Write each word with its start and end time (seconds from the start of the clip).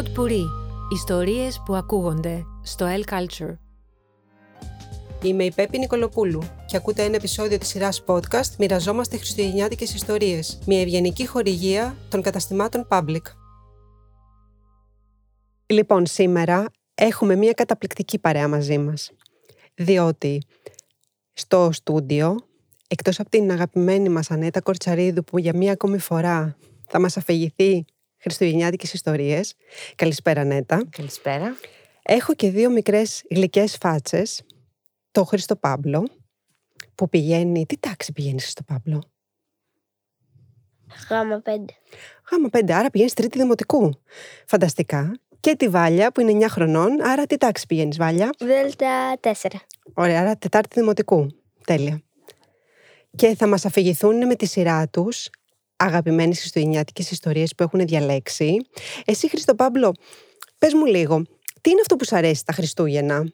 Pod 0.00 0.18
Puri. 0.18 0.44
Ιστορίες 0.92 1.62
που 1.64 1.74
ακούγονται 1.74 2.44
στο 2.62 2.86
El 2.86 3.12
Culture. 3.12 3.56
Είμαι 5.22 5.44
η 5.44 5.52
Πέπη 5.52 5.78
Νικολοπούλου 5.78 6.42
και 6.66 6.76
ακούτε 6.76 7.02
ένα 7.02 7.16
επεισόδιο 7.16 7.58
της 7.58 7.68
σειράς 7.68 8.04
podcast 8.06 8.56
«Μοιραζόμαστε 8.58 9.16
χριστουγεννιάτικες 9.16 9.94
ιστορίες», 9.94 10.58
μια 10.66 10.80
ευγενική 10.80 11.26
χορηγία 11.26 11.96
των 12.08 12.22
καταστημάτων 12.22 12.86
Public. 12.90 13.22
Λοιπόν, 15.66 16.06
σήμερα 16.06 16.64
έχουμε 16.94 17.36
μια 17.36 17.52
καταπληκτική 17.52 18.18
παρέα 18.18 18.48
μαζί 18.48 18.78
μας, 18.78 19.10
διότι 19.74 20.42
στο 21.32 21.72
στούντιο, 21.72 22.36
εκτός 22.88 23.20
από 23.20 23.30
την 23.30 23.50
αγαπημένη 23.50 24.08
μας 24.08 24.30
Ανέτα 24.30 24.60
Κορτσαρίδου 24.60 25.24
που 25.24 25.38
για 25.38 25.56
μία 25.56 25.72
ακόμη 25.72 25.98
φορά 25.98 26.56
θα 26.88 27.00
μας 27.00 27.16
αφηγηθεί 27.16 27.84
χριστουγεννιάτικες 28.20 28.92
ιστορίες. 28.92 29.54
Καλησπέρα 29.94 30.44
Νέτα. 30.44 30.82
Καλησπέρα. 30.90 31.56
Έχω 32.02 32.34
και 32.34 32.50
δύο 32.50 32.70
μικρές 32.70 33.24
γλυκές 33.30 33.76
φάτσες. 33.80 34.42
Το 35.10 35.24
Χριστό 35.24 35.56
Πάμπλο, 35.56 36.08
που 36.94 37.08
πηγαίνει... 37.08 37.66
Τι 37.66 37.78
τάξη 37.78 38.12
πηγαίνεις 38.12 38.50
στο 38.50 38.62
Πάμπλο; 38.62 39.02
Γάμα 41.10 41.42
5. 41.44 41.48
Γάμα 42.30 42.48
5, 42.52 42.70
άρα 42.70 42.90
πηγαίνεις 42.90 43.12
τρίτη 43.12 43.38
δημοτικού. 43.38 44.00
Φανταστικά. 44.46 45.20
Και 45.40 45.56
τη 45.56 45.68
Βάλια 45.68 46.12
που 46.12 46.20
είναι 46.20 46.46
9 46.46 46.48
χρονών, 46.50 47.02
άρα 47.02 47.26
τι 47.26 47.36
τάξη 47.36 47.66
πηγαίνεις, 47.66 47.96
Βάλια; 47.96 48.30
Δέλτα 48.38 49.18
4. 49.20 49.32
Ωραία, 49.94 50.20
άρα 50.20 50.36
τετάρτη 50.36 50.80
δημοτικού. 50.80 51.26
Τέλεια. 51.64 52.02
Και 53.16 53.34
θα 53.34 53.46
μας 53.46 53.64
αφηγηθούν 53.64 54.26
με 54.26 54.34
τη 54.34 54.46
σειρά 54.46 54.88
τους 54.88 55.28
αγαπημένες 55.80 56.38
χριστουγεννιάτικες 56.38 57.10
ιστορίες 57.10 57.54
που 57.54 57.62
έχουν 57.62 57.86
διαλέξει. 57.86 58.56
Εσύ, 59.04 59.28
Χριστό 59.28 59.54
Πάμπλο, 59.54 59.94
πες 60.58 60.74
μου 60.74 60.84
λίγο, 60.84 61.22
τι 61.60 61.70
είναι 61.70 61.80
αυτό 61.80 61.96
που 61.96 62.04
σου 62.04 62.16
αρέσει 62.16 62.44
τα 62.44 62.52
Χριστούγεννα; 62.52 63.32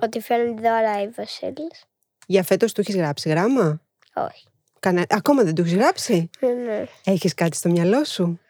Ότι 0.00 0.20
φέρνει 0.20 0.60
δώρα 0.60 1.02
η 1.02 1.08
Βασίλης. 1.08 1.84
Για 2.26 2.42
φέτος 2.42 2.72
του 2.72 2.80
έχεις 2.80 2.96
γράψει 2.96 3.28
γράμμα; 3.28 3.80
Όχι. 4.14 4.46
Κανα... 4.80 5.06
Ακόμα 5.08 5.42
δεν 5.42 5.54
του 5.54 5.62
έχεις 5.62 5.74
γράψει; 5.74 6.30
Ναι. 6.40 6.84
Έχεις 7.04 7.34
κάτι 7.34 7.56
στο 7.56 7.68
μυαλό 7.70 8.04
σου; 8.04 8.40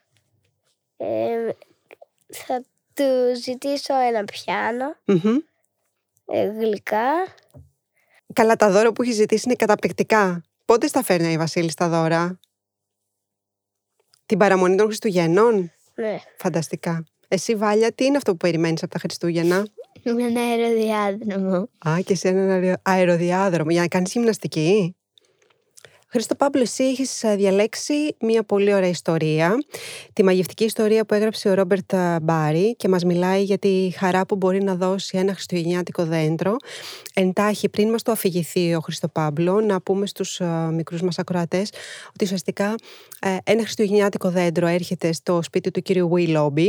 Ε, 0.96 1.48
θα 2.32 2.64
του 2.94 3.04
ζητήσω 3.42 3.94
ένα 3.94 4.24
πιάνο, 4.24 4.96
Μμμ. 5.04 5.36
ε, 6.26 6.44
γλυκά. 6.46 7.10
Καλά, 8.32 8.56
τα 8.56 8.70
δώρα 8.70 8.92
που 8.92 9.02
έχεις 9.02 9.14
ζητήσει 9.14 9.42
είναι 9.46 9.54
καταπληκτικά. 9.56 10.42
Πότε 10.66 10.86
στα 10.86 11.02
φέρνει 11.02 11.32
η 11.32 11.36
Βασίλη 11.36 11.74
τα 11.74 11.88
δώρα; 11.88 12.38
Την 14.26 14.38
παραμονή 14.38 14.76
των 14.76 14.86
Χριστουγέννων; 14.86 15.72
Ναι. 15.94 16.18
Φανταστικά. 16.36 17.04
Εσύ, 17.28 17.54
Βάλια, 17.54 17.92
τι 17.92 18.04
είναι 18.04 18.16
αυτό 18.16 18.30
που 18.30 18.36
περιμένεις 18.36 18.82
από 18.82 18.92
τα 18.92 18.98
Χριστούγεννα; 18.98 19.66
Ένα 20.02 20.40
αεροδιάδρομο. 20.40 21.68
Α, 21.88 22.00
και 22.04 22.14
σε 22.14 22.28
έναν 22.28 22.50
αερο- 22.50 22.80
αεροδιάδρομο 22.82 23.70
για 23.70 23.80
να 23.80 23.88
κάνεις 23.88 24.12
γυμναστική; 24.12 24.95
Χρήστο 26.08 26.34
Παύλο, 26.34 26.62
εσύ 26.62 26.84
έχεις 26.84 27.22
ε, 27.22 27.34
διαλέξει 27.34 28.16
μια 28.20 28.42
πολύ 28.42 28.74
ωραία 28.74 28.88
ιστορία. 28.88 29.64
Τη 30.12 30.24
μαγευτική 30.24 30.64
ιστορία 30.64 31.04
που 31.04 31.14
έγραψε 31.14 31.48
ο 31.48 31.54
Ρόμπερτ 31.54 31.92
ε, 31.92 32.18
Μπάρι 32.22 32.76
και 32.76 32.88
μας 32.88 33.04
μιλάει 33.04 33.42
για 33.42 33.58
τη 33.58 33.90
χαρά 33.96 34.26
που 34.26 34.36
μπορεί 34.36 34.62
να 34.62 34.74
δώσει 34.74 35.18
ένα 35.18 35.32
χριστουγεννιάτικο 35.32 36.04
δέντρο. 36.04 36.56
Εντάχει, 37.14 37.68
πριν 37.68 37.90
μας 37.90 38.02
το 38.02 38.12
αφηγηθεί 38.12 38.74
ο 38.74 38.80
Χρήστο 38.80 39.08
Παύλο, 39.08 39.60
να 39.60 39.80
πούμε 39.80 40.06
στους 40.06 40.40
ε, 40.40 40.46
μικρούς 40.72 41.02
μας 41.02 41.18
ακροατές 41.18 41.70
ότι 42.08 42.24
ουσιαστικά 42.24 42.74
ε, 43.20 43.36
ένα 43.44 43.60
χριστουγεννιάτικο 43.60 44.30
δέντρο 44.30 44.66
έρχεται 44.66 45.12
στο 45.12 45.42
σπίτι 45.42 45.70
του 45.70 45.82
κύριου 45.82 46.10
Willoughby 46.14 46.66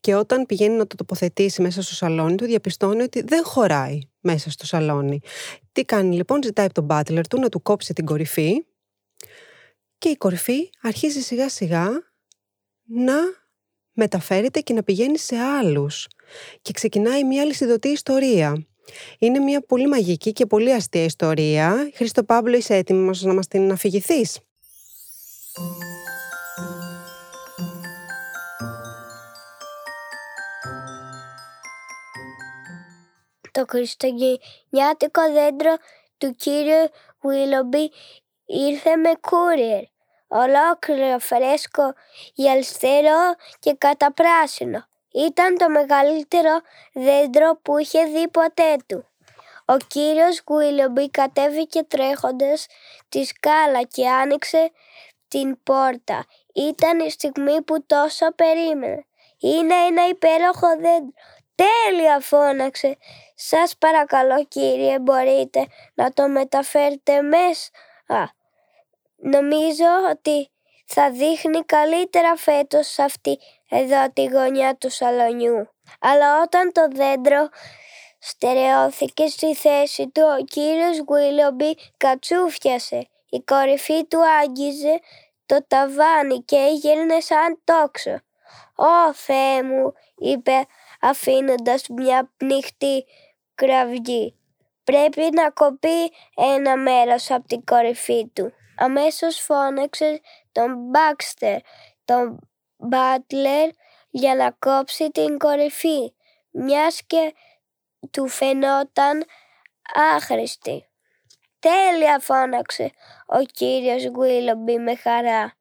και 0.00 0.14
όταν 0.14 0.46
πηγαίνει 0.46 0.76
να 0.76 0.86
το 0.86 0.96
τοποθετήσει 0.96 1.62
μέσα 1.62 1.82
στο 1.82 1.94
σαλόνι 1.94 2.34
του, 2.34 2.44
διαπιστώνει 2.44 3.02
ότι 3.02 3.22
δεν 3.22 3.44
χωράει 3.44 3.98
μέσα 4.20 4.50
στο 4.50 4.66
σαλόνι. 4.66 5.20
Τι 5.74 5.84
κάνει 5.84 6.16
λοιπόν, 6.16 6.42
ζητάει 6.42 6.66
από 6.66 6.74
τον 6.74 6.86
butler 6.90 7.22
του 7.28 7.40
να 7.40 7.48
του 7.48 7.62
κόψει 7.62 7.92
την 7.92 8.04
κορυφή 8.04 8.64
και 9.98 10.08
η 10.08 10.16
κορυφή 10.16 10.70
αρχίζει 10.82 11.20
σιγά 11.20 11.48
σιγά 11.48 11.88
να 12.84 13.14
μεταφέρεται 13.92 14.60
και 14.60 14.74
να 14.74 14.82
πηγαίνει 14.82 15.18
σε 15.18 15.36
άλλους. 15.36 16.08
Και 16.62 16.72
ξεκινάει 16.72 17.24
μια 17.24 17.42
αλυσιδωτή 17.42 17.88
ιστορία. 17.88 18.66
Είναι 19.18 19.38
μια 19.38 19.60
πολύ 19.60 19.88
μαγική 19.88 20.32
και 20.32 20.46
πολύ 20.46 20.72
αστεία 20.72 21.04
ιστορία. 21.04 21.90
Χρήστο 21.94 22.24
Παύλο, 22.24 22.56
είσαι 22.56 22.74
έτοιμος 22.74 23.22
να 23.22 23.34
μας 23.34 23.48
την 23.48 23.70
αφηγηθείς; 23.70 24.38
Το 33.64 33.76
χριστουγεννιάτικο 33.76 35.32
δέντρο 35.32 35.76
του 36.18 36.34
κύριου 36.34 36.88
Willoughby 37.22 37.86
ήρθε 38.44 38.96
με 38.96 39.10
courier. 39.20 39.82
Ολόκληρο 40.28 41.18
φρέσκο, 41.18 41.92
γυαλιστερό 42.34 43.34
και 43.58 43.74
καταπράσινο. 43.78 44.86
Ήταν 45.12 45.56
το 45.56 45.68
μεγαλύτερο 45.68 46.60
δέντρο 46.92 47.58
που 47.62 47.78
είχε 47.78 48.04
δει 48.04 48.28
ποτέ 48.28 48.76
του. 48.86 49.08
Ο 49.64 49.76
κύριος 49.86 50.40
Willoughby 50.44 51.06
κατέβηκε 51.10 51.82
τρέχοντας 51.82 52.66
τη 53.08 53.24
σκάλα 53.24 53.82
και 53.82 54.08
άνοιξε 54.08 54.70
την 55.28 55.62
πόρτα. 55.62 56.24
Ήταν 56.54 56.98
η 56.98 57.10
στιγμή 57.10 57.62
που 57.62 57.84
τόσο 57.86 58.32
περίμενε. 58.34 59.04
Είναι 59.38 59.74
ένα 59.74 60.08
υπέροχο 60.08 60.68
δέντρο. 60.68 61.12
Τέλεια 61.54 62.20
φώναξε. 62.20 62.96
Σας 63.34 63.76
παρακαλώ 63.78 64.44
κύριε 64.44 64.98
μπορείτε 64.98 65.66
να 65.94 66.12
το 66.12 66.28
μεταφέρετε 66.28 67.22
μέσα. 67.22 67.70
Α, 68.06 68.24
νομίζω 69.16 69.84
ότι 70.10 70.50
θα 70.86 71.10
δείχνει 71.10 71.64
καλύτερα 71.64 72.36
φέτος 72.36 72.86
σε 72.86 73.02
αυτή 73.02 73.38
εδώ 73.68 74.10
τη 74.12 74.24
γωνιά 74.24 74.76
του 74.76 74.90
σαλονιού. 74.90 75.68
Αλλά 76.00 76.42
όταν 76.42 76.72
το 76.72 76.88
δέντρο 76.92 77.48
στερεώθηκε 78.18 79.26
στη 79.26 79.54
θέση 79.54 80.08
του, 80.08 80.22
ο 80.40 80.44
κύριος 80.44 80.98
Γουίλομπι 81.08 81.76
κατσούφιασε. 81.96 83.08
Η 83.28 83.40
κορυφή 83.40 84.04
του 84.06 84.18
άγγιζε 84.40 85.00
το 85.46 85.64
ταβάνι 85.68 86.42
και 86.42 86.56
έγινε 86.56 87.20
σαν 87.20 87.60
τόξο. 87.64 88.20
«Ω 88.76 89.14
Θεέ 89.14 89.62
μου», 89.62 89.92
είπε 90.16 90.66
αφήνοντας 91.00 91.88
μια 91.88 92.30
πνιχτή 92.36 93.04
κραυγή. 93.54 94.38
«Πρέπει 94.84 95.28
να 95.32 95.50
κοπεί 95.50 96.12
ένα 96.36 96.76
μέρος 96.76 97.30
από 97.30 97.48
την 97.48 97.64
κορυφή 97.64 98.28
του». 98.32 98.52
Αμέσως 98.76 99.38
φώναξε 99.38 100.20
τον 100.52 100.76
Μπάξτερ, 100.76 101.58
τον 102.04 102.38
Μπάτλερ, 102.76 103.68
για 104.10 104.34
να 104.34 104.50
κόψει 104.50 105.10
την 105.10 105.38
κορυφή, 105.38 106.14
μιας 106.50 107.02
και 107.06 107.34
του 108.10 108.28
φαινόταν 108.28 109.24
άχρηστη. 110.14 110.88
«Τέλεια», 111.58 112.18
φώναξε 112.20 112.90
ο 113.26 113.42
κύριος 113.42 114.06
Γουίλομπι 114.06 114.78
με 114.78 114.94
χαρά. 114.94 115.54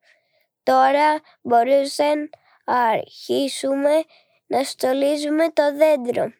Τώρα 0.63 1.21
μπορούσε 1.41 2.29
να 2.65 2.79
αρχίσουμε 2.79 4.03
να 4.47 4.63
στολίζουμε 4.63 5.49
το 5.49 5.75
δέντρο. 5.75 6.31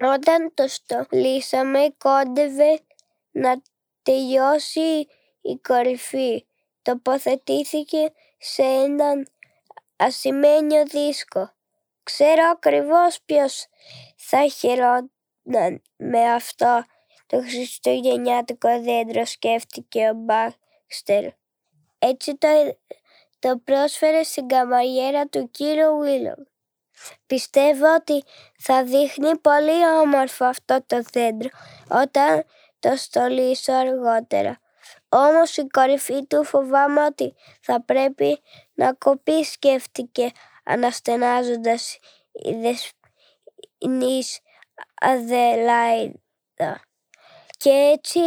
Όταν 0.00 0.52
το 0.54 0.68
στολίσαμε 0.68 1.94
κόντευε 1.98 2.80
να 3.30 3.62
τελειώσει 4.02 5.06
η 5.40 5.56
κορυφή. 5.62 6.46
Τοποθετήθηκε 6.82 8.12
σε 8.38 8.62
έναν 8.62 9.28
ασημένιο 9.96 10.84
δίσκο. 10.84 11.50
Ξέρω 12.02 12.42
ακριβώς 12.52 13.20
ποιος 13.24 13.66
θα 14.16 14.48
χαιρόταν 14.48 15.82
με 15.96 16.32
αυτό 16.32 16.84
το 17.26 17.40
χριστουγεννιάτικο 17.40 18.82
δέντρο 18.82 19.24
σκέφτηκε 19.24 20.08
ο 20.08 20.14
Μπάξτερ. 20.14 21.24
Έτσι 21.98 22.36
το, 22.36 22.48
το 23.38 23.58
πρόσφερε 23.64 24.22
στην 24.22 24.46
καμαριέρα 24.46 25.26
του 25.26 25.50
κύριου 25.50 25.98
Βίλομ. 25.98 26.42
Πιστεύω 27.26 27.94
ότι 27.94 28.24
θα 28.58 28.84
δείχνει 28.84 29.38
πολύ 29.38 29.86
όμορφο 30.02 30.44
αυτό 30.44 30.84
το 30.86 31.02
δέντρο 31.12 31.48
όταν 31.88 32.44
το 32.78 32.96
στολίσω 32.96 33.72
αργότερα. 33.72 34.60
Όμως 35.08 35.56
η 35.56 35.66
κορυφή 35.66 36.26
του 36.26 36.44
φοβάμαι 36.44 37.04
ότι 37.04 37.34
θα 37.60 37.82
πρέπει 37.82 38.40
να 38.74 38.92
κοπεί 38.92 39.44
σκέφτηκε 39.44 40.30
αναστενάζοντας 40.64 41.98
η 42.32 42.52
δεσποινής 42.54 44.40
Αδελάιδα. 45.00 46.80
Και 47.58 47.70
έτσι 47.70 48.20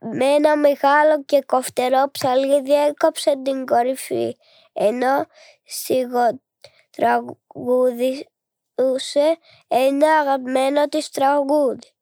με 0.00 0.24
ένα 0.24 0.56
μεγάλο 0.56 1.24
και 1.24 1.42
κοφτερό 1.46 2.10
ψαλίδι 2.10 2.84
έκοψε 2.84 3.40
την 3.44 3.66
κορυφή. 3.66 4.36
ενώ 4.72 5.26
τραγούδισε 6.96 8.28
ένα 9.68 10.18
αγαπημένο 10.18 10.88
της 10.88 11.10
τραγούδι. 11.10 11.92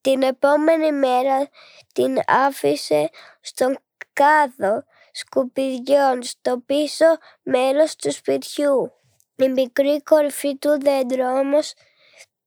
Την 0.00 0.22
επόμενη 0.22 0.92
μέρα 0.92 1.48
την 1.92 2.18
άφησε 2.26 3.10
στον 3.40 3.78
κάδο 4.12 4.84
σκουπιδιών 5.12 6.22
στο 6.22 6.62
πίσω 6.66 7.04
μέρος 7.42 7.96
του 7.96 8.12
σπιτιού. 8.12 8.92
Η 9.36 9.48
μικρή 9.48 10.02
κορυφή 10.02 10.56
του 10.56 10.80
δέντρου 10.80 11.24
όμως 11.24 11.74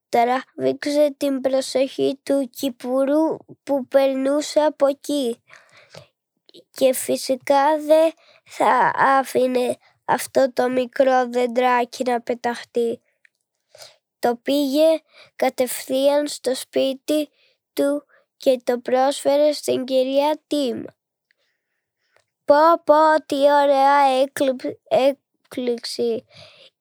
τραβήξε 0.10 1.16
την 1.18 1.42
προσοχή 1.42 2.20
του 2.24 2.50
κυπουρού 2.50 3.38
που 3.64 3.88
περνούσε 3.88 4.60
από 4.60 4.88
εκεί 4.88 5.44
και 6.72 6.94
φυσικά 6.94 7.78
δεν 7.78 8.14
θα 8.44 8.92
άφηνε 8.96 9.78
αυτό 10.06 10.54
το 10.54 10.70
μικρό 10.70 11.30
δεντράκι 11.30 12.04
να 12.04 12.22
πεταχτεί. 12.22 13.02
Το 14.20 14.36
πήγε 14.36 15.02
κατευθείαν 15.36 16.28
στο 16.28 16.56
σπίτι 16.56 17.30
του 17.74 18.06
και 18.38 18.60
το 18.64 18.80
πρόσφερε 18.80 19.52
στην 19.52 19.86
κυρία 19.86 20.40
Τίμ. 20.48 20.84
Πω 22.46 22.56
πω 22.84 23.26
τι 23.26 23.36
ωραία 23.36 24.28
έκπληξη. 24.88 26.26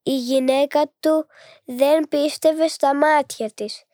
Η 0.02 0.16
γυναίκα 0.16 0.92
του 1.00 1.26
δεν 1.64 2.08
πίστευε 2.08 2.68
στα 2.68 2.94
μάτια 2.94 3.50
της. 3.50 3.84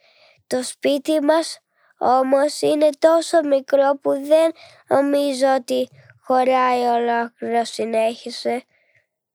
Το 0.47 0.62
σπίτι 0.62 1.21
μας 1.23 1.59
όμως 1.99 2.61
είναι 2.61 2.88
τόσο 2.99 3.43
μικρό 3.44 3.99
που 4.03 4.11
δεν 4.11 4.53
νομίζω 4.88 5.55
ότι 5.55 5.88
χωράει 6.21 6.81
ολόκληρο 6.81 7.65
συνέχισε. 7.65 8.65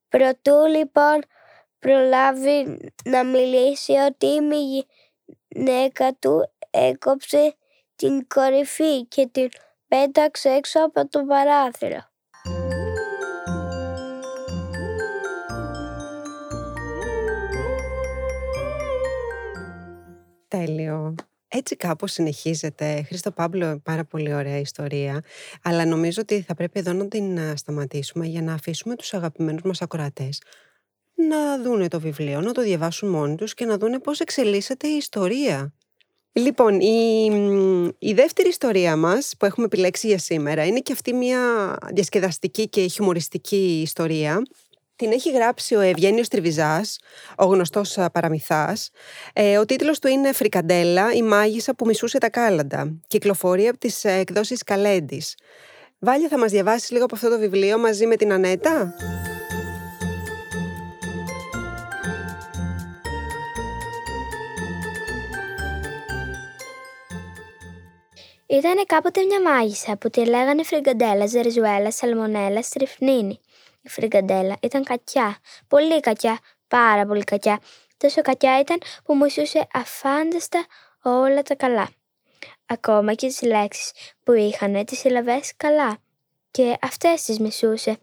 Προτού 0.09 0.65
λοιπόν 0.65 1.21
προλάβει 1.79 2.77
να 3.05 3.23
μιλήσει 3.23 3.93
ότι 3.93 4.25
η 4.25 4.85
γυναίκα 5.53 6.13
του 6.19 6.51
έκοψε 6.69 7.55
την 7.95 8.27
κορυφή 8.27 9.05
και 9.05 9.27
την 9.31 9.49
πέταξε 9.87 10.49
έξω 10.49 10.79
από 10.79 11.07
το 11.07 11.25
παράθυρο. 11.25 11.99
Τέλειο. 20.47 21.15
Έτσι 21.57 21.75
κάπως 21.75 22.11
συνεχίζεται. 22.11 23.03
Χρήστο 23.07 23.31
Πάμπλο, 23.31 23.79
πάρα 23.83 24.03
πολύ 24.03 24.33
ωραία 24.33 24.57
ιστορία. 24.57 25.23
Αλλά 25.63 25.85
νομίζω 25.85 26.21
ότι 26.21 26.41
θα 26.41 26.55
πρέπει 26.55 26.79
εδώ 26.79 26.93
να 26.93 27.07
την 27.07 27.57
σταματήσουμε 27.57 28.25
για 28.25 28.41
να 28.41 28.53
αφήσουμε 28.53 28.95
τους 28.95 29.13
αγαπημένους 29.13 29.61
μας 29.61 29.81
ακροατές 29.81 30.41
να 31.15 31.61
δούνε 31.61 31.87
το 31.87 31.99
βιβλίο, 31.99 32.41
να 32.41 32.51
το 32.51 32.61
διαβάσουν 32.61 33.09
μόνοι 33.09 33.35
τους 33.35 33.53
και 33.53 33.65
να 33.65 33.77
δούνε 33.77 33.99
πώς 33.99 34.19
εξελίσσεται 34.19 34.87
η 34.87 34.95
ιστορία. 34.95 35.73
Λοιπόν, 36.31 36.79
η, 36.79 37.25
η 37.99 38.13
δεύτερη 38.13 38.49
ιστορία 38.49 38.95
μας 38.95 39.33
που 39.39 39.45
έχουμε 39.45 39.65
επιλέξει 39.65 40.07
για 40.07 40.17
σήμερα 40.17 40.65
είναι 40.65 40.79
και 40.79 40.91
αυτή 40.91 41.13
μια 41.13 41.39
διασκεδαστική 41.93 42.69
και 42.69 42.87
χιουμοριστική 42.87 43.81
ιστορία 43.81 44.41
την 44.95 45.11
έχει 45.11 45.31
γράψει 45.31 45.75
ο 45.75 45.79
Ευγένιος 45.79 46.27
Τριβιζάς, 46.27 46.99
ο 47.37 47.45
γνωστός 47.45 47.97
παραμυθάς. 48.11 48.89
Ε, 49.33 49.57
ο 49.57 49.65
τίτλος 49.65 49.99
του 49.99 50.07
είναι 50.07 50.33
«Φρικαντέλα, 50.33 51.13
η 51.13 51.21
μάγισσα 51.21 51.75
που 51.75 51.85
μισούσε 51.85 52.17
τα 52.17 52.29
κάλαντα». 52.29 52.93
Κυκλοφορεί 53.07 53.67
από 53.67 53.77
τις 53.77 54.03
ε, 54.03 54.11
εκδόσεις 54.11 54.63
Καλέντης. 54.63 55.35
Βάλια, 55.99 56.27
θα 56.27 56.37
μας 56.37 56.51
διαβάσεις 56.51 56.91
λίγο 56.91 57.03
από 57.05 57.15
αυτό 57.15 57.29
το 57.29 57.39
βιβλίο 57.39 57.77
μαζί 57.77 58.05
με 58.05 58.15
την 58.15 58.33
Ανέτα; 58.33 58.93
Ήτανε 68.47 68.83
κάποτε 68.85 69.21
μια 69.25 69.41
μάγισσα 69.41 69.97
που 69.97 70.09
τη 70.09 70.25
λέγανε 70.25 70.63
Φριγκαντέλα, 70.63 71.25
Ζερζουέλα, 71.25 71.91
Σαλμονέλα, 71.91 72.61
Στριφνίνη. 72.61 73.39
Η 73.85 73.89
φριγκαντέλα 73.89 74.55
ήταν 74.61 74.83
κακιά, 74.83 75.37
πολύ 75.67 75.99
κακιά, 75.99 76.39
πάρα 76.67 77.05
πολύ 77.05 77.23
κακιά. 77.23 77.59
Τόσο 77.97 78.21
κακιά 78.21 78.59
ήταν 78.59 78.77
που 79.03 79.17
μισούσε 79.17 79.67
αφάνταστα 79.73 80.65
όλα 81.01 81.41
τα 81.41 81.55
καλά. 81.55 81.89
Ακόμα 82.65 83.13
και 83.13 83.27
τις 83.27 83.41
λέξεις 83.41 83.91
που 84.23 84.31
είχαν 84.31 84.85
τις 84.85 84.99
συλλαβές 84.99 85.53
καλά. 85.57 85.97
Και 86.51 86.77
αυτές 86.81 87.21
τις 87.21 87.39
μισούσε. 87.39 87.97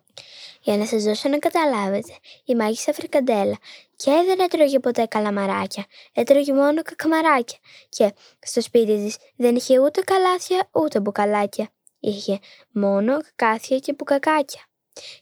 Για 0.61 0.77
να 0.77 0.87
σας 0.87 1.03
δώσω 1.03 1.29
να 1.29 1.39
καταλάβετε, 1.39 2.13
η 2.45 2.55
μάγισσα 2.55 2.93
φρικαντέλα 2.93 3.59
και 3.97 4.11
δεν 4.11 4.41
έτρωγε 4.41 4.79
ποτέ 4.79 5.07
καλαμαράκια, 5.07 5.87
έτρωγε 6.13 6.53
μόνο 6.53 6.83
κακαμαράκια 6.83 7.59
και 7.89 8.13
στο 8.41 8.61
σπίτι 8.61 8.97
της 9.05 9.17
δεν 9.37 9.57
είχε 9.57 9.79
ούτε 9.79 10.01
καλάθια 10.01 10.69
ούτε 10.73 11.01
μπουκαλάκια. 11.01 11.69
Είχε 12.01 12.39
μόνο 12.71 13.17
κακάθια 13.37 13.79
και 13.79 13.93
μπουκακάκια 13.93 14.63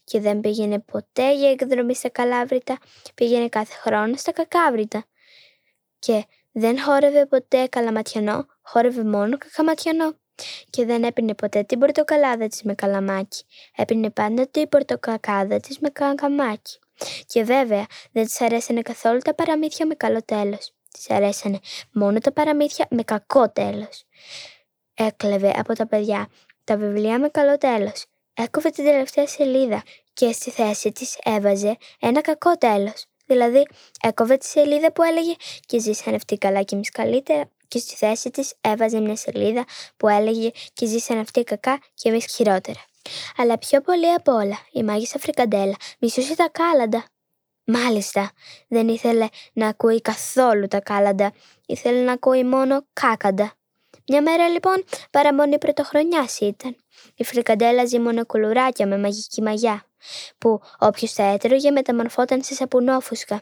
και 0.04 0.20
δεν 0.20 0.40
πήγαινε 0.40 0.78
ποτέ 0.78 1.34
για 1.34 1.50
εκδρομή 1.50 1.94
στα 1.94 2.08
Καλάβρητα, 2.08 2.78
πήγαινε 3.14 3.48
κάθε 3.48 3.74
χρόνο 3.74 4.16
στα 4.16 4.32
Κακάβρητα. 4.32 5.04
Και 5.98 6.24
δεν 6.52 6.80
χόρευε 6.82 7.26
ποτέ 7.26 7.66
καλαματιανό, 7.66 8.46
χόρευε 8.62 9.04
μόνο 9.04 9.38
κακαματιανό. 9.38 10.18
Και 10.70 10.84
δεν 10.84 11.02
έπινε 11.02 11.34
ποτέ 11.34 11.62
την 11.62 11.78
πορτοκαλάδα 11.78 12.46
της 12.46 12.62
με 12.62 12.74
καλαμάκι, 12.74 13.44
έπινε 13.76 14.10
πάντα 14.10 14.48
την 14.48 14.68
πορτοκακάδα 14.68 15.60
της 15.60 15.78
με 15.78 15.88
κακαμάκι. 15.88 16.78
Και 17.26 17.42
βέβαια 17.42 17.86
δεν 18.12 18.24
της 18.24 18.40
αρέσανε 18.40 18.82
καθόλου 18.82 19.18
τα 19.18 19.34
παραμύθια 19.34 19.86
με 19.86 19.94
καλό 19.94 20.24
τέλος. 20.24 20.72
Της 20.90 21.10
αρέσανε 21.10 21.58
μόνο 21.92 22.18
τα 22.18 22.32
παραμύθια 22.32 22.86
με 22.90 23.02
κακό 23.02 23.50
τέλος. 23.50 24.04
Έκλεβε 24.94 25.52
από 25.56 25.74
τα 25.74 25.86
παιδιά 25.86 26.28
τα 26.64 26.76
βιβλία 26.76 27.18
με 27.18 27.28
καλό 27.28 27.58
τέλος 27.58 28.04
έκοβε 28.42 28.70
την 28.70 28.84
τελευταία 28.84 29.26
σελίδα 29.26 29.82
και 30.12 30.32
στη 30.32 30.50
θέση 30.50 30.92
της 30.92 31.18
έβαζε 31.22 31.76
ένα 32.00 32.20
κακό 32.20 32.56
τέλος. 32.56 33.06
Δηλαδή, 33.26 33.66
έκοβε 34.02 34.36
τη 34.36 34.46
σελίδα 34.46 34.92
που 34.92 35.02
έλεγε 35.02 35.34
«Και 35.66 35.78
ζήσαν 35.78 36.14
αυτοί 36.14 36.38
καλά 36.38 36.62
και 36.62 36.74
εμείς 36.74 36.90
καλύτερα» 36.90 37.50
και 37.68 37.78
στη 37.78 37.94
θέση 37.94 38.30
της 38.30 38.54
έβαζε 38.60 39.00
μια 39.00 39.16
σελίδα 39.16 39.64
που 39.96 40.08
έλεγε 40.08 40.50
«Και 40.72 40.86
ζήσαν 40.86 41.18
αυτοί 41.18 41.44
κακά 41.44 41.78
και 41.94 42.08
εμείς 42.08 42.24
χειρότερα». 42.34 42.84
Αλλά 43.36 43.58
πιο 43.58 43.80
πολύ 43.80 44.12
απ' 44.12 44.28
όλα, 44.28 44.58
η 44.72 44.82
μάγισσα 44.82 45.18
Φρικαντέλα 45.18 45.76
μισούσε 45.98 46.36
τα 46.36 46.48
κάλαντα. 46.52 47.04
Μάλιστα, 47.64 48.30
δεν 48.68 48.88
ήθελε 48.88 49.26
να 49.52 49.68
ακούει 49.68 50.00
καθόλου 50.00 50.66
τα 50.66 50.80
κάλαντα, 50.80 51.32
ήθελε 51.66 52.00
να 52.00 52.12
ακούει 52.12 52.44
μόνο 52.44 52.86
κάκαντα. 52.92 53.54
Μια 54.12 54.22
μέρα 54.22 54.48
λοιπόν 54.48 54.84
παραμονή 55.10 55.58
πρωτοχρονιάς 55.58 56.40
ήταν. 56.40 56.76
Η 57.14 57.24
φρικαντέλα 57.24 57.84
ζει 57.84 57.98
μόνο 57.98 58.26
κουλουράκια 58.26 58.86
με 58.86 58.98
μαγική 58.98 59.42
μαγιά, 59.42 59.84
που 60.38 60.60
όποιος 60.78 61.12
τα 61.12 61.22
έτρωγε 61.22 61.70
μεταμορφόταν 61.70 62.42
σε 62.42 62.54
σαπουνόφουσκα. 62.54 63.40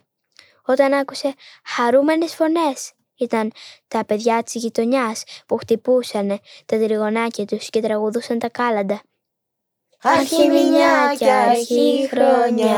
Όταν 0.65 0.93
άκουσε 0.93 1.35
χαρούμενες 1.65 2.35
φωνές, 2.35 2.93
ήταν 3.17 3.53
τα 3.89 4.05
παιδιά 4.05 4.43
της 4.43 4.55
γειτονιάς 4.55 5.23
που 5.47 5.57
χτυπούσαν 5.57 6.29
τα 6.67 6.79
τριγωνάκια 6.79 7.45
τους 7.45 7.69
και 7.69 7.81
τραγουδούσαν 7.81 8.39
τα 8.39 8.49
κάλαντα. 8.49 9.01
Αρχιμηνιάκια, 10.03 11.39
αρχή 11.39 12.09
χρόνια, 12.11 12.77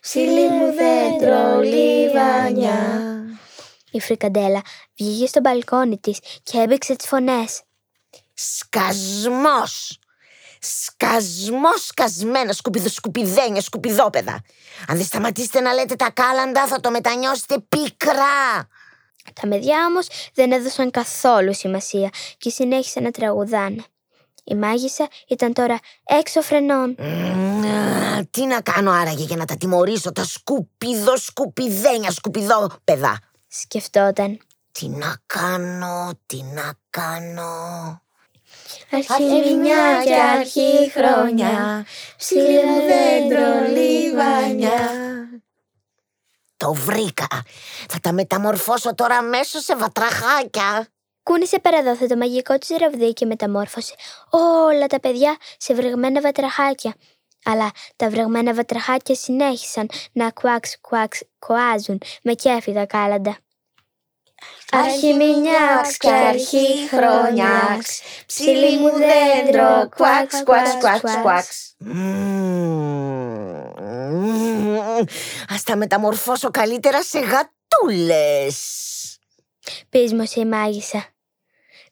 ψηλή 0.00 0.48
μου 0.48 0.72
δέντρο, 0.72 1.60
λιβανιά. 1.60 3.09
Η 3.90 4.00
φρικαντέλα 4.00 4.62
βγήκε 4.98 5.26
στο 5.26 5.40
μπαλκόνι 5.40 5.98
της 5.98 6.18
και 6.42 6.58
έμπηξε 6.58 6.96
τις 6.96 7.06
φωνές. 7.06 7.62
Σκασμός! 8.34 9.98
Σκασμός 10.62 11.86
σκασμένα 11.86 12.52
σκουπιδοσκουπιδένια 12.52 13.60
σκουπιδόπεδα. 13.60 14.42
Αν 14.88 14.96
δεν 14.96 15.04
σταματήσετε 15.04 15.60
να 15.60 15.72
λέτε 15.72 15.94
τα 15.94 16.10
κάλαντα 16.10 16.66
θα 16.66 16.80
το 16.80 16.90
μετανιώσετε 16.90 17.58
πικρά. 17.68 18.68
Τα 19.40 19.48
παιδιά 19.48 19.86
όμως 19.88 20.06
δεν 20.34 20.52
έδωσαν 20.52 20.90
καθόλου 20.90 21.54
σημασία 21.54 22.10
και 22.38 22.50
συνέχισαν 22.50 23.02
να 23.02 23.10
τραγουδάνε. 23.10 23.84
Η 24.44 24.54
μάγισσα 24.54 25.08
ήταν 25.28 25.52
τώρα 25.52 25.78
έξω 26.04 26.42
φρενών. 26.42 26.94
τι 28.30 28.46
να 28.46 28.60
κάνω 28.60 28.90
άραγε 28.90 29.24
για 29.24 29.36
να 29.36 29.44
τα 29.44 29.56
τιμωρήσω 29.56 30.12
τα 30.12 30.24
σκουπιδοσκουπιδένια 30.24 32.10
σκουπιδόπεδα 32.10 33.18
σκεφτόταν. 33.50 34.40
Τι 34.72 34.88
να 34.88 35.16
κάνω, 35.26 36.10
τι 36.26 36.42
να 36.42 36.72
κάνω. 36.90 38.02
Αρχιμηνιά 38.90 40.02
και 40.04 40.14
αρχή 40.14 40.90
χρόνια, 40.90 41.86
ψηλά 42.16 42.74
δέντρο 42.88 43.72
λιβανιά. 43.72 44.88
Το 46.56 46.72
βρήκα. 46.72 47.26
Θα 47.88 47.98
τα 48.00 48.12
μεταμορφώσω 48.12 48.94
τώρα 48.94 49.22
μέσω 49.22 49.60
σε 49.60 49.76
βατραχάκια. 49.76 50.88
Κούνησε 51.22 51.58
παραδόθε 51.58 52.06
το 52.06 52.16
μαγικό 52.16 52.58
του 52.58 52.76
ραβδί 52.78 53.12
και 53.12 53.26
μεταμόρφωσε 53.26 53.94
όλα 54.30 54.86
τα 54.86 55.00
παιδιά 55.00 55.36
σε 55.56 55.74
βρεγμένα 55.74 56.20
βατραχάκια. 56.20 56.94
Αλλά 57.44 57.70
τα 57.96 58.10
βρεγμένα 58.10 58.54
βατραχάκια 58.54 59.14
συνέχισαν 59.14 59.90
να 60.12 60.30
κουάξ 60.30 60.80
κουάξ 60.80 61.22
κοάζουν 61.38 62.00
με 62.22 62.34
κέφι 62.34 62.72
τα 62.72 62.86
κάλαντα. 62.86 63.38
Αρχιμηνιάξ 64.70 65.96
και 65.96 66.10
αρχή 66.10 66.88
χρονιάξ, 66.88 68.00
ψηλή 68.26 68.78
μου 68.78 68.90
δέντρο, 68.90 69.88
κουάξ, 69.96 70.42
κουάξ, 70.44 70.76
κουάξ, 70.80 71.16
κουάξ. 71.22 71.74
Μμμ. 71.78 72.50
Ας 75.48 75.62
τα 75.62 75.76
μεταμορφώσω 75.76 76.50
καλύτερα 76.50 77.02
σε 77.02 77.18
γατούλες. 77.18 78.58
Πείσμωσε 79.88 80.40
η 80.40 80.44
μάγισσα. 80.44 81.04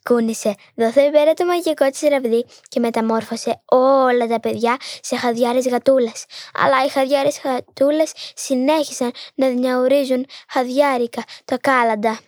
Κούνησε, 0.08 0.54
δόθε 0.74 1.10
πέρα 1.10 1.34
το 1.34 1.44
μαγικό 1.44 1.90
της 1.90 2.00
ραβδί 2.00 2.46
και 2.68 2.80
μεταμόρφωσε 2.80 3.60
όλα 3.64 4.26
τα 4.26 4.40
παιδιά 4.40 4.76
σε 5.00 5.16
χαδιάρες 5.16 5.68
γατούλες. 5.68 6.24
Αλλά 6.54 6.84
οι 6.84 6.88
χαδιάρες 6.88 7.40
γατούλες 7.44 8.12
συνέχισαν 8.34 9.10
να 9.34 9.48
διαουρίζουν 9.48 10.26
χαδιάρικα 10.48 11.22
τα 11.44 11.58
κάλαντα. 11.58 12.18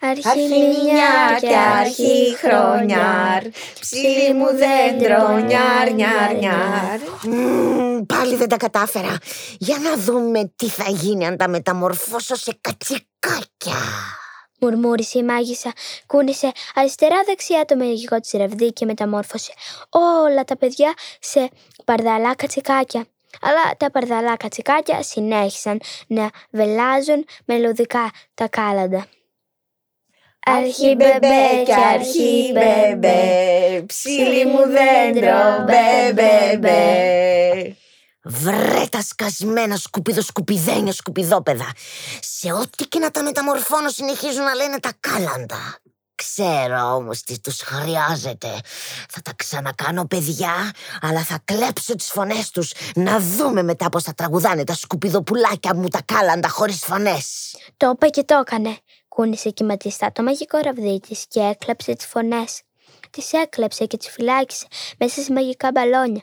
Αρχιμηνιά 0.00 1.38
και 1.40 1.56
αρχή 1.56 2.36
χρονιάρ, 2.36 3.42
ψηλή 3.80 4.34
μου 4.34 4.46
δέντρο, 4.46 5.38
νιάρ, 5.38 5.92
νιάρ, 5.92 6.34
νιάρ. 6.34 6.98
Μμμ, 7.22 8.06
Πάλι 8.06 8.36
δεν 8.36 8.48
τα 8.48 8.56
κατάφερα. 8.56 9.16
Για 9.58 9.78
να 9.78 9.96
δούμε 9.96 10.52
τι 10.56 10.68
θα 10.68 10.90
γίνει 10.90 11.26
αν 11.26 11.36
τα 11.36 11.48
μεταμορφώσω 11.48 12.34
σε 12.34 12.58
κατσικάκια. 12.60 13.80
Μουρμούρισε 14.62 15.18
η 15.18 15.22
μάγισσα, 15.22 15.72
κούνησε 16.06 16.52
αριστερά-δεξιά 16.74 17.64
το 17.64 17.76
μαγικό 17.76 18.20
της 18.20 18.32
ραβδί 18.32 18.72
και 18.72 18.84
μεταμόρφωσε 18.84 19.52
όλα 19.90 20.44
τα 20.44 20.56
παιδιά 20.56 20.94
σε 21.20 21.50
παρδαλά 21.84 22.34
κατσικάκια. 22.34 23.04
Αλλά 23.40 23.76
τα 23.76 23.90
παρδαλά 23.90 24.36
κατσικάκια 24.36 25.02
συνέχισαν 25.02 25.80
να 26.06 26.30
βελάζουν 26.50 27.24
μελωδικά 27.44 28.10
τα 28.34 28.48
κάλαντα. 28.48 29.06
Αρχή 30.46 30.94
μπεμπέ 30.94 31.62
και 31.64 31.74
αρχή 31.74 32.52
μπεμπέ, 32.52 33.84
ψηλή 33.86 34.46
μου 34.46 34.58
δέντρο, 34.58 35.64
μπε, 35.64 36.12
μπε, 36.12 36.56
μπε. 36.58 37.76
Βρε 38.24 38.84
τα 38.90 39.02
σκασμένα 39.02 39.76
σκουπίδο 39.76 40.22
σκουπιδένια 40.22 40.92
σκουπιδόπεδα. 40.92 41.72
Σε 42.20 42.52
ό,τι 42.52 42.84
και 42.84 42.98
να 42.98 43.10
τα 43.10 43.22
μεταμορφώνω 43.22 43.88
συνεχίζουν 43.88 44.44
να 44.44 44.54
λένε 44.54 44.78
τα 44.78 44.92
κάλαντα. 45.00 45.76
Ξέρω 46.14 46.94
όμως 46.94 47.22
τι 47.22 47.40
τους 47.40 47.60
χρειάζεται. 47.60 48.48
Θα 49.08 49.20
τα 49.22 49.32
ξανακάνω 49.36 50.06
παιδιά, 50.06 50.70
αλλά 51.00 51.22
θα 51.22 51.38
κλέψω 51.44 51.94
τις 51.94 52.10
φωνές 52.10 52.50
τους. 52.50 52.72
Να 52.94 53.20
δούμε 53.20 53.62
μετά 53.62 53.88
πώς 53.88 54.02
θα 54.02 54.14
τραγουδάνε 54.14 54.64
τα 54.64 54.74
σκουπιδοπουλάκια 54.74 55.74
μου 55.74 55.88
τα 55.88 56.00
κάλαντα 56.04 56.48
χωρίς 56.48 56.84
φωνές. 56.84 57.54
Το 57.76 57.90
είπε 57.94 58.08
και 58.08 58.22
το 58.24 58.34
έκανε. 58.46 58.78
Κούνησε 59.08 59.50
κυματιστά 59.50 60.12
το 60.12 60.22
μαγικό 60.22 60.58
ραβδί 60.58 61.00
της 61.00 61.24
και 61.28 61.40
έκλαψε 61.40 61.94
τις 61.94 62.06
φωνές. 62.06 62.62
Τις 63.10 63.32
έκλεψε 63.32 63.86
και 63.86 63.96
τις 63.96 64.08
φυλάκισε 64.08 64.66
μέσα 64.98 65.22
σε 65.22 65.32
μαγικά 65.32 65.70
μπαλόνια. 65.72 66.22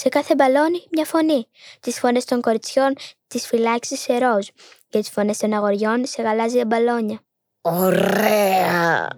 Σε 0.00 0.08
κάθε 0.08 0.34
μπαλόνι 0.34 0.84
μια 0.90 1.04
φωνή. 1.04 1.46
Τις 1.80 1.98
φωνές 1.98 2.24
των 2.24 2.40
κοριτσιών 2.40 2.94
τις 3.26 3.46
φυλάξε 3.46 3.96
σε 3.96 4.18
ροζ 4.18 4.46
και 4.88 4.98
τις 4.98 5.10
φωνές 5.10 5.38
των 5.38 5.52
αγοριών 5.52 6.06
σε 6.06 6.22
γαλάζια 6.22 6.66
μπαλόνια. 6.66 7.20
Ωραία! 7.60 9.08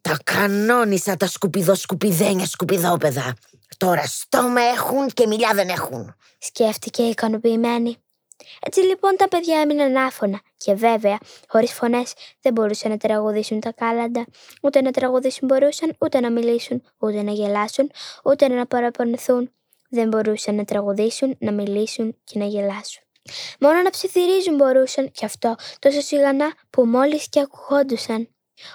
Τα 0.00 0.18
κανόνισα 0.24 1.16
τα 1.16 1.26
σκουπιδό-σκουπιδένια 1.26 2.46
σκουπιδόπεδα. 2.46 3.34
Τώρα 3.76 4.06
στόμα 4.06 4.60
έχουν 4.60 5.08
και 5.08 5.26
μιλιά 5.26 5.50
δεν 5.54 5.68
έχουν. 5.68 6.14
Σκέφτηκε 6.38 7.02
ικανοποιημένη. 7.02 7.96
Έτσι 8.60 8.80
λοιπόν 8.80 9.16
τα 9.16 9.28
παιδιά 9.28 9.60
έμειναν 9.60 9.96
άφωνα 9.96 10.40
και 10.56 10.74
βέβαια 10.74 11.18
χωρίς 11.48 11.72
φωνές 11.72 12.12
δεν 12.40 12.52
μπορούσαν 12.52 12.90
να 12.90 12.96
τραγουδήσουν 12.96 13.60
τα 13.60 13.72
κάλαντα. 13.72 14.26
Ούτε 14.62 14.80
να 14.82 14.90
τραγουδήσουν 14.90 15.48
μπορούσαν, 15.48 15.96
ούτε 16.00 16.20
να 16.20 16.30
μιλήσουν, 16.30 16.82
ούτε 16.98 17.22
να 17.22 17.32
γελάσουν, 17.32 17.90
ούτε 18.24 18.48
να 18.48 18.66
παραπονεθούν. 18.66 19.52
Δεν 19.90 20.08
μπορούσαν 20.08 20.54
να 20.54 20.64
τραγουδήσουν, 20.64 21.36
να 21.38 21.52
μιλήσουν 21.52 22.16
και 22.24 22.38
να 22.38 22.44
γελάσουν. 22.44 23.02
Μόνο 23.60 23.82
να 23.82 23.90
ψιθυρίζουν 23.90 24.54
μπορούσαν 24.54 25.10
και 25.10 25.24
αυτό 25.24 25.54
τόσο 25.78 26.00
σιγανά 26.00 26.52
που 26.70 26.84
μόλις 26.84 27.28
και 27.28 27.40
ακουγόντουσαν. 27.40 28.28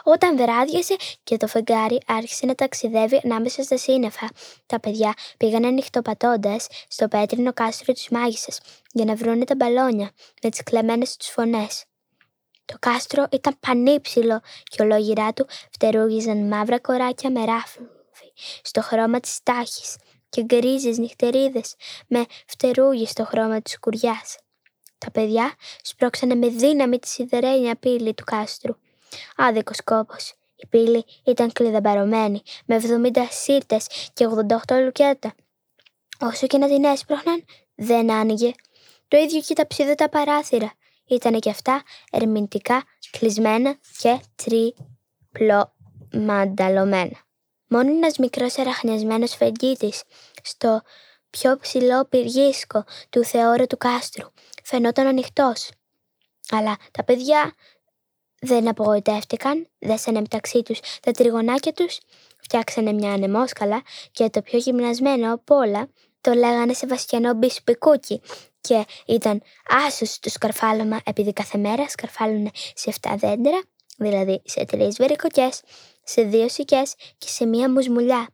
Όταν 0.04 0.38
βράδιασε 0.38 0.96
και 1.24 1.38
το 1.38 1.48
φεγγάρι 1.48 2.00
άρχισε 2.06 2.46
να 2.46 2.56
ταξιδεύει 2.56 3.22
ανάμεσα 3.24 3.64
στα 3.64 3.78
σύννεφα, 3.78 4.30
τα 4.66 4.80
παιδιά 4.80 5.14
πήγαν 5.38 5.66
ανοιχτοπατώντας 5.66 6.68
στο 6.88 7.08
πέτρινο 7.08 7.54
κάστρο 7.54 7.94
της 7.94 8.10
μάγισσας 8.10 8.60
για 8.92 9.06
να 9.06 9.16
βρούνε 9.16 9.46
τα 9.46 9.56
μπαλόνια 9.56 10.12
με 10.44 10.50
τις 10.50 10.64
κλεμμένες 10.64 11.18
τους 11.18 11.28
φωνές. 11.28 11.86
Το 12.66 12.76
κάστρο 12.80 13.26
ήταν 13.32 13.58
πανύψηλο 13.60 14.42
και 14.64 14.82
ολόγυρά 14.82 15.34
του 15.34 15.48
φτερούγιζαν 15.72 16.48
μαύρα 16.48 16.80
κοράκια 16.80 17.32
με 17.32 17.46
ράφι 17.46 17.80
στο 18.62 18.82
χρώμα 18.82 19.20
της 19.20 19.40
τάχης 19.44 19.96
και 20.30 20.44
γκρίζες 20.44 20.98
νυχτερίδες 20.98 21.76
με 22.08 22.26
φτερούγι 22.48 23.06
στο 23.06 23.26
χρώμα 23.26 23.62
της 23.62 23.80
κουριάς. 23.80 24.38
Τα 24.98 25.12
παιδιά 25.12 25.56
σπρώξανε 25.82 26.36
με 26.36 26.48
δύναμη 26.48 27.00
τη 27.00 27.08
σιδερένια 27.08 27.76
πύλη 27.76 28.14
του 28.14 28.24
κάστρου. 28.24 28.76
Άδικος 29.36 29.84
κόπος. 29.84 30.34
Η 30.56 30.68
πύλη 30.68 31.06
ήταν 31.26 31.52
κλειδαμπαρωμένη 31.52 32.42
με 32.66 32.76
70 32.76 32.82
σύρτες 33.30 33.88
και 34.14 34.28
88 34.68 34.76
λουκέτα. 34.84 35.34
Όσο 36.20 36.48
και 36.48 36.58
να 36.58 36.68
την 36.68 36.84
έσπροχναν, 36.84 37.46
δεν 37.76 38.12
άνοιγε. 38.12 38.52
Το 39.08 39.18
ίδιο 39.18 39.42
και 39.42 39.54
τα 39.54 39.68
ψίδωτα 39.68 40.10
παράθυρα. 40.10 40.74
Ήτανε 41.06 41.40
και 41.40 41.50
αυτά 41.50 41.84
ερμηντικά 42.12 42.84
κλεισμένα 43.12 43.78
και 43.98 44.20
τριπλομανταλωμένα. 44.36 47.18
Μόνο 47.68 47.90
ένας 47.90 48.18
μικρός 48.18 48.58
αραχνιασμένος 48.58 49.36
φεγγίτης 49.36 50.04
στο 50.44 50.82
πιο 51.30 51.58
ψηλό 51.58 52.06
πυργίσκο 52.06 52.84
του 53.10 53.24
θεώρου 53.24 53.68
του 53.68 53.78
κάστρου 53.78 54.28
φαινόταν 54.64 55.08
ανοιχτός. 55.08 55.70
Αλλά 56.50 56.78
τα 56.92 57.04
παιδιά 57.04 57.54
δεν 58.46 58.68
απογοητεύτηκαν, 58.68 59.68
δέσανε 59.80 60.20
μεταξύ 60.20 60.62
τους 60.62 60.80
τα 61.02 61.12
τριγωνάκια 61.12 61.74
τους, 61.74 62.00
φτιάξανε 62.42 62.92
μια 62.92 63.12
ανεμόσκαλα 63.12 63.82
και 64.12 64.30
το 64.30 64.42
πιο 64.42 64.60
γυμνασμένο 64.60 65.34
από 65.34 65.56
όλα 65.56 65.90
το 66.22 66.34
λέγανε 66.34 66.74
Σεβαστιανό 66.74 67.34
Μπισπικούκι 67.34 68.22
και 68.62 68.86
ήταν 69.06 69.42
άσος 69.88 70.20
στο 70.20 70.30
σκαρφάλωμα 70.30 71.00
επειδή 71.04 71.34
κάθε 71.34 71.58
μέρα 71.58 71.90
σκαρφάλωνε 71.90 72.50
σε 72.74 72.94
7 73.02 73.14
δέντρα, 73.18 73.62
δηλαδή 73.98 74.42
σε 74.46 74.66
τρεις 74.66 74.96
βερικοκιές, 74.98 75.62
σε 76.04 76.22
δύο 76.22 76.50
συκιές 76.50 76.96
και 77.18 77.28
σε 77.28 77.46
μία 77.46 77.72
μουσμουλιά 77.72 78.28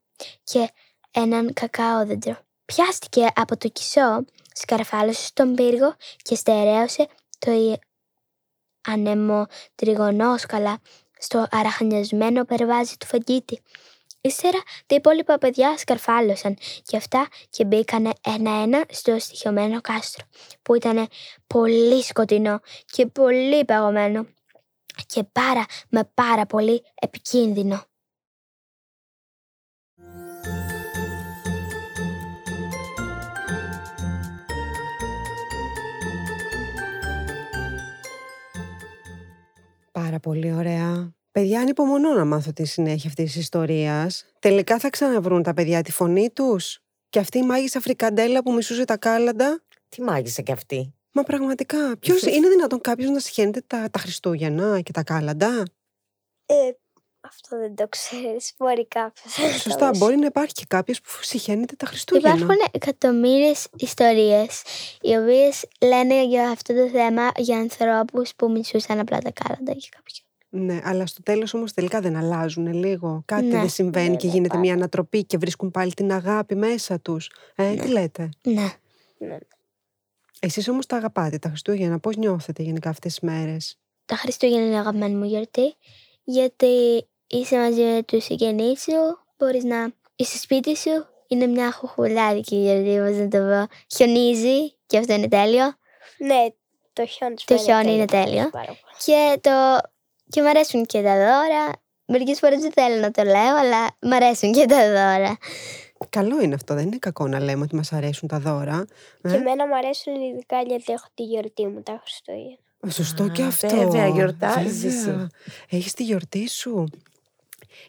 και 0.44 0.70
ένα 1.12 1.54
κακαόδεντρο. 1.54 2.38
Πιάστηκε 2.66 3.28
από 3.36 3.58
το 3.58 3.68
κισσό, 3.68 4.26
σκαρφάλωσε 4.54 5.26
στον 5.26 5.56
πύργο 5.56 5.96
και 6.22 6.36
στερέωσε 6.36 7.08
το 7.40 7.52
ανεμοτριγωνόσκαλα 8.92 10.80
στο 11.18 11.48
αραχνιασμένο 11.52 12.46
περβάζι 12.46 12.98
του 12.98 13.06
φαγγίτη. 13.06 13.62
Ύστερα 14.22 14.62
τα 14.86 14.96
υπόλοιπα 14.96 15.38
παιδιά 15.38 15.78
σκαρφάλωσαν 15.78 16.58
και 16.84 16.98
αυτά 16.98 17.28
και 17.50 17.66
μπήκανε 17.66 18.10
ένα-ένα 18.26 18.86
στο 18.90 19.20
στοιχειωμένο 19.20 19.82
κάστρο 19.82 20.26
που 20.62 20.76
ήταν 20.76 21.08
πολύ 21.48 22.04
σκοτεινό 22.04 22.60
και 22.86 23.06
πολύ 23.06 23.66
παγωμένο 23.66 24.26
και 25.06 25.24
πάρα 25.24 25.66
με 25.90 26.10
πάρα 26.14 26.46
πολύ 26.46 26.84
επικίνδυνο. 27.02 27.89
Πάρα 40.10 40.22
πολύ 40.22 40.54
ωραία. 40.54 41.14
Παιδιά, 41.32 41.60
ανυπομονώ 41.60 42.14
να 42.14 42.26
μάθω 42.26 42.54
τη 42.54 42.66
συνέχεια 42.66 43.10
αυτής 43.10 43.32
της 43.32 43.42
ιστορίας. 43.42 44.26
Τελικά 44.40 44.80
θα 44.80 44.90
ξαναβρούν 44.90 45.44
τα 45.44 45.54
παιδιά 45.54 45.82
τη 45.82 45.92
φωνή 45.92 46.30
τους. 46.30 46.80
Και 47.10 47.20
αυτή 47.20 47.38
η 47.38 47.44
μάγισσα 47.44 47.80
φρικαντέλα 47.80 48.44
που 48.44 48.54
μισούσε 48.54 48.86
τα 48.86 48.98
κάλαντα. 48.98 49.62
Τι 49.90 50.02
μάγισσα 50.02 50.42
κι 50.42 50.52
αυτή. 50.52 50.94
Μα 51.12 51.24
πραγματικά, 51.24 51.98
ποιος 51.98 52.22
είναι 52.36 52.50
δυνατόν 52.50 52.82
κάποιος 52.82 53.10
να 53.10 53.20
συχαίνεται 53.20 53.62
τα, 53.68 53.90
τα 53.92 54.00
Χριστούγεννα 54.00 54.82
και 54.82 54.92
τα 54.92 55.04
κάλαντα; 55.04 55.64
Ε, 56.46 56.72
αυτό 57.22 57.58
δεν 57.58 57.76
το 57.76 57.88
ξέρεις, 57.88 58.52
μπορεί 58.58 58.88
κάποιος. 58.88 59.34
Σωστά, 59.62 59.92
μπορεί 59.98 60.16
να 60.16 60.26
υπάρχει 60.26 60.54
και 60.54 60.66
κάποιος 60.68 61.02
που 61.02 61.10
συχαίνεται 61.22 61.76
τα 61.76 61.86
Χριστούγεννα. 61.86 62.36
Υπάρχουν 62.36 62.56
εκατομμύριε 62.72 63.54
ιστορίες 63.76 64.62
οι 65.02 65.16
οποίες 65.16 65.66
λένε 65.82 66.26
για 66.26 66.50
αυτό 66.50 66.74
το 66.74 66.88
θέμα 66.90 67.32
για 67.38 67.58
ανθρώπους 67.58 68.36
που 68.36 68.52
μισούσαν 68.52 69.00
απλά 69.00 69.18
τα 69.18 69.32
κάλαντα 69.32 69.74
και 69.74 69.90
κάποιοι. 69.96 70.16
Ναι, 70.52 70.82
αλλά 70.84 71.06
στο 71.06 71.24
τέλος 71.24 71.54
όμως 71.54 71.74
τελικά 71.74 72.00
δεν 72.02 72.16
αλλάζουν 72.16 72.74
λίγο. 72.74 73.22
Κάτι 73.26 73.46
Ναι. 73.46 73.60
δεν 73.60 73.70
συμβαίνει 73.70 74.10
Ναι, 74.10 74.16
και 74.16 74.26
ναι, 74.26 74.32
γίνεται 74.32 74.50
πάρα. 74.50 74.60
μια 74.60 74.74
ανατροπή 74.74 75.24
και 75.26 75.38
βρίσκουν 75.38 75.72
πάλι 75.72 75.94
την 75.94 76.12
αγάπη 76.12 76.56
μέσα 76.56 77.00
τους. 77.00 77.32
Ε, 77.56 77.74
τι 77.76 77.88
λέτε; 77.88 78.30
Ναι. 78.42 78.68
Ναι. 79.18 79.38
Εσείς 80.40 80.68
όμως 80.68 80.86
τα 80.86 80.96
αγαπάτε 80.96 81.38
τα 81.38 81.50
Χριστούγεννα. 81.50 82.00
Πώς 82.00 82.16
νιώθετε 82.16 82.64
γενικά 82.64 82.90
αυτές 82.90 83.12
τις 83.14 83.30
μέρες; 83.30 83.78
Τα 84.06 84.16
Χριστούγεννα 84.16 84.66
είναι 84.66 84.76
η 84.76 84.78
αγαπημένη 84.78 85.16
μου 85.16 85.26
γιορτή, 85.26 85.76
γιατί 86.30 87.08
είσαι 87.28 87.58
μαζί 87.58 87.82
με 87.82 88.04
τους 88.04 88.24
συγγενείς 88.24 88.82
σου, 88.82 89.20
μπορείς 89.38 89.64
να 89.64 89.92
είσαι 90.16 90.38
σπίτι 90.38 90.76
σου, 90.76 91.06
είναι 91.28 91.46
μια 91.48 91.72
χουχουλάδικη 91.72 92.56
γιορτή, 92.56 92.98
πώς 92.98 93.18
να 93.18 93.28
το 93.28 93.38
πω. 93.38 93.76
Χιονίζει 93.96 94.76
και 94.86 94.98
αυτό 94.98 95.14
είναι 95.14 95.28
τέλειο. 95.28 95.66
Ναι, 96.18 96.46
το 96.94 97.06
χιόνι 97.06 97.36
Το 97.46 97.58
χιόνι 97.58 97.94
είναι 97.94 98.06
τέλειο. 98.06 98.50
Πάρα 98.50 98.66
πολύ. 98.66 98.96
Και, 99.06 99.40
το... 99.42 99.78
και 100.30 100.42
μ' 100.42 100.46
αρέσουν 100.46 100.86
και 100.86 101.02
τα 101.02 101.16
δώρα. 101.16 101.72
Μερικές 102.06 102.40
φορές 102.40 102.62
δεν 102.62 102.72
θέλω 102.72 102.96
να 102.96 103.12
το 103.12 103.24
λέω, 103.24 103.56
αλλά 103.56 103.98
μ' 104.02 104.14
αρέσουν 104.14 104.52
και 104.52 104.66
τα 104.66 104.88
δώρα. 104.88 105.38
Καλό 106.10 106.42
είναι 106.42 106.56
αυτό, 106.56 106.74
δεν 106.74 106.86
είναι 106.86 106.98
κακό 106.98 107.28
να 107.28 107.40
λέμε 107.40 107.64
ότι 107.64 107.76
μας 107.76 107.94
αρέσουν 107.94 108.28
τα 108.28 108.40
δώρα. 108.40 108.86
Και 109.22 109.36
εμένα 109.36 109.68
μου 109.68 109.76
αρέσουν 109.76 110.22
ειδικά 110.22 110.62
γιατί 110.62 110.94
έχω 110.94 111.08
τη 111.14 111.24
γιορτή 111.24 111.68
μου 111.68 111.82
τα 111.82 112.00
Χριστούγεννα. 112.02 112.69
Σωστό 112.88 113.24
Α, 113.24 113.30
και 113.30 113.44
αυτό. 113.44 113.68
βέβαια, 113.68 114.08
γιορτάζεις. 114.08 115.06
Βέβαια. 115.06 115.30
Έχεις 115.70 115.94
τη 115.94 116.04
γιορτή 116.04 116.50
σου. 116.50 116.86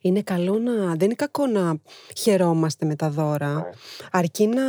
Είναι 0.00 0.22
καλό 0.22 0.58
να... 0.58 0.72
Δεν 0.72 1.00
είναι 1.00 1.14
κακό 1.14 1.46
να 1.46 1.76
χαιρόμαστε 2.16 2.86
με 2.86 2.96
τα 2.96 3.10
δώρα. 3.10 3.70
Αρκεί 4.10 4.46
να... 4.46 4.62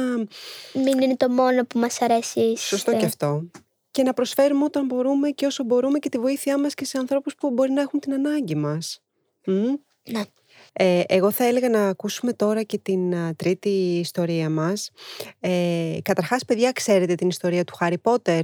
Μην 0.74 1.02
είναι 1.02 1.16
το 1.18 1.30
μόνο 1.30 1.66
που 1.66 1.80
μας 1.80 2.02
αρέσει. 2.02 2.58
Σωστό 2.58 2.98
και 2.98 3.06
αυτό. 3.06 3.44
Και 3.92 4.04
να 4.04 4.14
προσφέρουμε 4.14 4.64
όταν 4.64 4.86
μπορούμε 4.86 5.30
και 5.30 5.46
όσο 5.46 5.64
μπορούμε 5.64 6.00
και 6.00 6.10
τη 6.10 6.18
βοήθειά 6.18 6.60
μας 6.60 6.74
και 6.74 6.86
σε 6.86 6.98
ανθρώπους 6.98 7.36
που 7.36 7.52
μπορεί 7.52 7.72
να 7.72 7.82
έχουν 7.82 8.00
την 8.00 8.14
ανάγκη 8.14 8.56
μας. 8.56 9.02
Μμ. 9.46 9.74
Ναι. 10.12 10.22
Ε, 10.74 11.02
εγώ 11.08 11.32
θα 11.32 11.46
έλεγα 11.46 11.70
να 11.70 11.88
ακούσουμε 11.88 12.34
τώρα 12.34 12.64
και 12.64 12.78
την 12.78 13.16
α, 13.16 13.36
τρίτη 13.36 13.70
ιστορία 14.00 14.50
μας. 14.50 14.92
Ε, 15.40 15.98
καταρχάς, 16.02 16.46
παιδιά, 16.46 16.72
ξέρετε 16.72 17.16
την 17.16 17.28
ιστορία 17.28 17.64
του 17.64 17.76
Χάρι 17.76 17.98
Πότερ. 17.98 18.44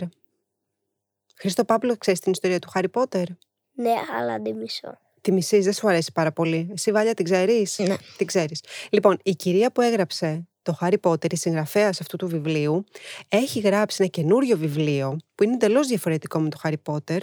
Χρήστο 1.40 1.66
Πάπλο, 1.66 1.98
ξέρεις 1.98 2.20
την 2.20 2.32
ιστορία 2.32 2.60
του 2.60 2.70
Χάρι 2.70 2.90
Πότερ; 2.90 3.28
Ναι, 3.74 3.94
αλλά 4.20 4.40
δεν 4.40 4.56
μισώ. 4.56 4.98
Τη 5.22 5.32
μισείς, 5.32 5.64
δεν 5.64 5.74
σου 5.74 5.88
αρέσει 5.88 6.12
πάρα 6.14 6.32
πολύ. 6.32 6.70
Εσύ, 6.74 6.92
Βάλια, 6.92 7.14
την 7.14 7.26
ξέρεις; 7.26 7.80
Ναι. 7.80 7.96
Την 8.18 8.28
ξέρεις. 8.28 8.64
Λοιπόν, 8.90 9.18
η 9.24 9.36
κυρία 9.36 9.72
που 9.72 9.82
έγραψε 9.82 10.48
το 10.62 10.74
Χάρι 10.74 10.98
Πότερ, 10.98 11.32
η 11.32 11.36
συγγραφέας 11.36 12.02
αυτού 12.02 12.18
του 12.18 12.28
βιβλίου, 12.28 12.84
έχει 13.30 13.60
γράψει 13.60 13.98
ένα 14.00 14.10
καινούριο 14.10 14.58
βιβλίο 14.58 15.18
που 15.36 15.44
είναι 15.44 15.54
εντελώς 15.54 15.88
διαφορετικό 15.88 16.40
με 16.40 16.50
το 16.50 16.58
Χάρι 16.58 16.78
Πότερ 16.78 17.22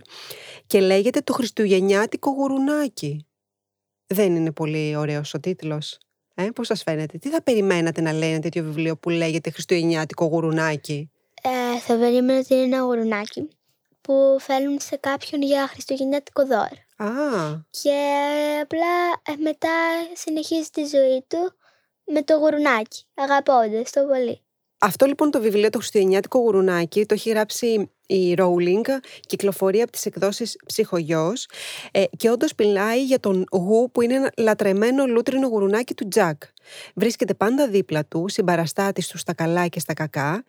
και 0.66 0.80
λέγεται 0.80 1.20
Το 1.20 1.32
Χριστουγεννιάτικο 1.32 2.30
Γουρουνάκι. 2.30 3.26
Δεν 4.06 4.36
είναι 4.36 4.52
πολύ 4.52 4.96
ωραίος 4.96 5.34
ο 5.34 5.40
τίτλος. 5.40 5.98
Ε, 6.34 6.48
πώς 6.54 6.66
σας 6.66 6.82
φαίνεται, 6.82 7.18
τι 7.18 7.28
θα 7.28 7.42
περιμένατε 7.42 8.00
να 8.00 8.12
λέει 8.12 8.30
ένα 8.30 8.40
τέτοιο 8.40 8.62
βιβλίο 8.62 8.96
που 8.96 9.10
λέγεται 9.10 9.50
Χριστουγεννιάτικο 9.50 10.24
Γουρουνάκι. 10.24 11.10
Ε, 11.42 11.78
θα 11.78 11.98
περίμενα 11.98 12.38
ότι 12.38 12.54
είναι 12.54 12.62
ένα 12.62 12.80
γουρουνάκι 12.80 13.48
που 14.04 14.36
φέρνουν 14.40 14.80
σε 14.80 14.96
κάποιον 14.96 15.42
για 15.42 15.66
χριστουγεννιάτικο 15.66 16.46
δώρο. 16.46 16.76
Α, 16.96 17.10
Και 17.70 17.98
απλά 18.62 18.96
ε, 19.22 19.32
μετά 19.42 19.70
συνεχίζει 20.14 20.68
τη 20.68 20.84
ζωή 20.84 21.24
του 21.28 21.52
με 22.04 22.22
το 22.22 22.34
γουρουνάκι, 22.34 23.02
αγαπώντας 23.14 23.90
το 23.90 24.04
πολύ. 24.04 24.44
Αυτό 24.78 25.06
λοιπόν 25.06 25.30
το 25.30 25.40
βιβλίο, 25.40 25.70
το 25.70 25.78
Χριστουγεννιάτικο 25.78 26.38
Γουρουνάκι, 26.38 27.06
το 27.06 27.14
έχει 27.14 27.30
γράψει 27.30 27.90
η 28.06 28.34
Rowling, 28.38 28.84
κυκλοφορεί 29.20 29.80
από 29.82 29.92
τις 29.92 30.06
εκδόσεις 30.06 30.56
Ψυχογιός 30.66 31.48
ε, 31.90 32.04
και 32.16 32.30
όντως 32.30 32.52
μιλάει 32.58 33.04
για 33.04 33.20
τον 33.20 33.44
Γου 33.52 33.90
που 33.92 34.02
είναι 34.02 34.14
ένα 34.14 34.30
λατρεμένο 34.36 35.06
λούτρινο 35.06 35.46
γουρουνάκι 35.46 35.94
του 35.94 36.08
Τζακ. 36.08 36.42
Βρίσκεται 36.94 37.34
πάντα 37.34 37.68
δίπλα 37.68 38.04
του, 38.04 38.24
συμπαραστάτης 38.28 39.08
του 39.08 39.18
στα 39.18 39.34
καλά 39.34 39.66
και 39.66 39.80
στα 39.80 39.94
κακά, 39.94 40.44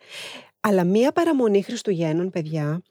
αλλά 0.60 0.84
μία 0.84 1.12
παραμονή 1.12 1.62
Χριστουγέννων, 1.62 2.30
παιδιά, 2.30 2.82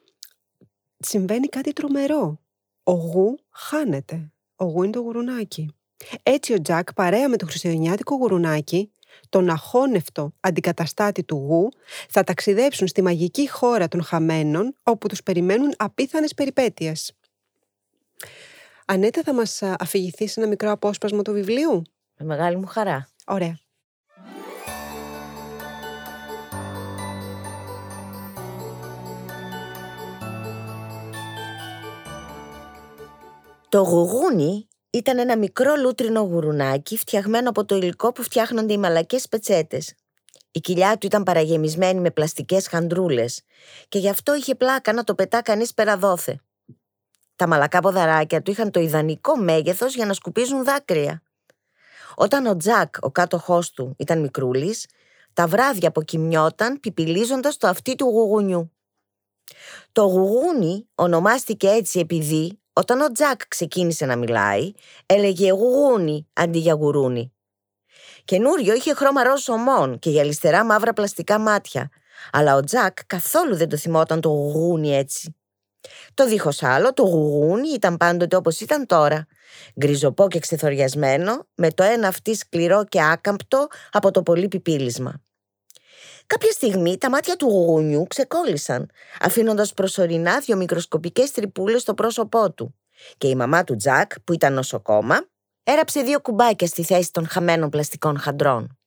συμβαίνει 0.99 1.47
κάτι 1.47 1.73
τρομερό. 1.73 2.39
Ο 2.83 2.91
Γου 2.91 3.37
χάνεται. 3.49 4.31
Ο 4.55 4.65
Γου 4.65 4.83
είναι 4.83 4.91
το 4.91 4.99
γουρουνάκι. 4.99 5.75
Έτσι 6.23 6.53
ο 6.53 6.61
Τζακ 6.61 6.93
παρέα 6.93 7.29
με 7.29 7.37
το 7.37 7.45
χριστουγεννιάτικο 7.45 8.15
γουρουνάκι 8.15 8.91
τον 9.29 9.49
αχώνευτο 9.49 10.33
αντικαταστάτη 10.39 11.23
του 11.23 11.35
γου, 11.35 11.69
θα 12.09 12.23
ταξιδέψουν 12.23 12.87
στη 12.87 13.01
μαγική 13.01 13.49
χώρα 13.49 13.87
των 13.87 14.03
χαμένων, 14.03 14.75
όπου 14.83 15.07
τους 15.07 15.23
περιμένουν 15.23 15.73
απίθανες 15.77 16.33
περιπέτειες. 16.33 17.13
Ανέτα, 18.85 19.21
θα 19.23 19.33
μας 19.33 19.61
α, 19.61 19.75
αφηγηθείς 19.79 20.37
ένα 20.37 20.47
μικρό 20.47 20.71
απόσπασμα 20.71 21.21
του 21.21 21.31
βιβλίου; 21.31 21.81
Με 22.17 22.25
μεγάλη 22.25 22.57
μου 22.57 22.65
χαρά. 22.65 23.07
Ωραία. 23.25 23.59
Το 33.75 33.81
γουγούνι 33.81 34.67
ήταν 34.89 35.17
ένα 35.17 35.37
μικρό 35.37 35.75
λούτρινο 35.75 36.21
γουρουνάκι 36.21 36.97
φτιαγμένο 36.97 37.49
από 37.49 37.65
το 37.65 37.75
υλικό 37.75 38.11
που 38.11 38.23
φτιάχνονται 38.23 38.73
οι 38.73 38.77
μαλακές 38.77 39.27
πετσέτες. 39.27 39.93
Η 40.51 40.59
κοιλιά 40.59 40.97
του 40.97 41.05
ήταν 41.05 41.23
παραγεμισμένη 41.23 41.99
με 41.99 42.11
πλαστικές 42.11 42.67
χαντρούλες 42.67 43.41
και 43.87 43.99
γι' 43.99 44.09
αυτό 44.09 44.35
είχε 44.35 44.55
πλάκα 44.55 44.93
να 44.93 45.03
το 45.03 45.15
πετά 45.15 45.41
κανείς 45.41 45.73
πέρα 45.73 45.97
δόθε. 45.97 46.39
Τα 47.35 47.47
μαλακά 47.47 47.79
ποδαράκια 47.79 48.41
του 48.41 48.51
είχαν 48.51 48.71
το 48.71 48.79
ιδανικό 48.79 49.37
μέγεθος 49.37 49.95
για 49.95 50.05
να 50.05 50.13
σκουπίζουν 50.13 50.63
δάκρυα. 50.63 51.21
Όταν 52.15 52.45
ο 52.45 52.57
Τζακ, 52.57 52.95
ο 52.99 53.11
κάτοχός 53.11 53.71
του, 53.71 53.95
ήταν 53.97 54.21
μικρούλης, 54.21 54.87
τα 55.33 55.47
βράδια 55.47 55.87
αποκοιμιόταν 55.87 56.79
πιπιλίζοντας 56.79 57.57
το 57.57 57.67
αυτί 57.67 57.95
του 57.95 58.05
γουγουνιού. 58.05 58.71
Το 59.91 60.01
γουγούνι 60.01 60.87
ονομάστηκε 60.95 61.67
έτσι 61.67 61.99
επειδή 61.99 62.59
όταν 62.77 63.01
ο 63.01 63.11
Τζακ 63.11 63.47
ξεκίνησε 63.47 64.05
να 64.05 64.15
μιλάει, 64.15 64.71
έλεγε 65.05 65.51
γουγούνι 65.51 66.27
αντί 66.33 66.59
για 66.59 66.73
γουρούνι. 66.73 67.33
Καινούριο 68.25 68.73
είχε 68.73 68.93
χρώμα 68.93 69.23
ροζ 69.23 69.49
ομών 69.49 69.99
και 69.99 70.09
γυαλιστερά 70.09 70.65
μαύρα 70.65 70.93
πλαστικά 70.93 71.39
μάτια, 71.39 71.89
αλλά 72.31 72.55
ο 72.55 72.63
Τζακ 72.63 73.05
καθόλου 73.05 73.55
δεν 73.55 73.69
το 73.69 73.77
θυμόταν 73.77 74.21
το 74.21 74.29
γουγούνι 74.29 74.95
έτσι. 74.95 75.35
Το 76.13 76.27
δίχως 76.27 76.63
άλλο, 76.63 76.93
το 76.93 77.03
γουγούνι 77.03 77.69
ήταν 77.69 77.97
πάντοτε 77.97 78.35
όπως 78.35 78.59
ήταν 78.59 78.85
τώρα, 78.85 79.25
γκριζοπό 79.79 80.27
και 80.27 80.39
ξεθοριασμένο, 80.39 81.47
με 81.55 81.71
το 81.71 81.83
ένα 81.83 82.07
αυτή 82.07 82.35
σκληρό 82.35 82.85
και 82.85 83.01
άκαμπτο 83.01 83.67
από 83.91 84.11
το 84.11 84.23
πολύ 84.23 84.47
πιπίλισμα. 84.47 85.24
Κάποια 86.27 86.51
στιγμή 86.51 86.97
τα 86.97 87.09
μάτια 87.09 87.35
του 87.35 87.45
γουγουνιού 87.45 88.05
ξεκόλλησαν, 88.07 88.89
αφήνοντας 89.19 89.73
προσωρινά 89.73 90.39
δύο 90.39 90.55
μικροσκοπικές 90.55 91.31
τρυπούλες 91.31 91.81
στο 91.81 91.93
πρόσωπό 91.93 92.51
του. 92.51 92.75
Και 93.17 93.27
η 93.27 93.35
μαμά 93.35 93.63
του 93.63 93.75
Τζακ, 93.75 94.19
που 94.19 94.33
ήταν 94.33 94.53
νοσοκόμα, 94.53 95.27
έραψε 95.63 96.01
δύο 96.01 96.21
κουμπάκια 96.21 96.67
στη 96.67 96.83
θέση 96.83 97.11
των 97.11 97.27
χαμένων 97.27 97.69
πλαστικών 97.69 98.19
χαντρών. 98.19 98.77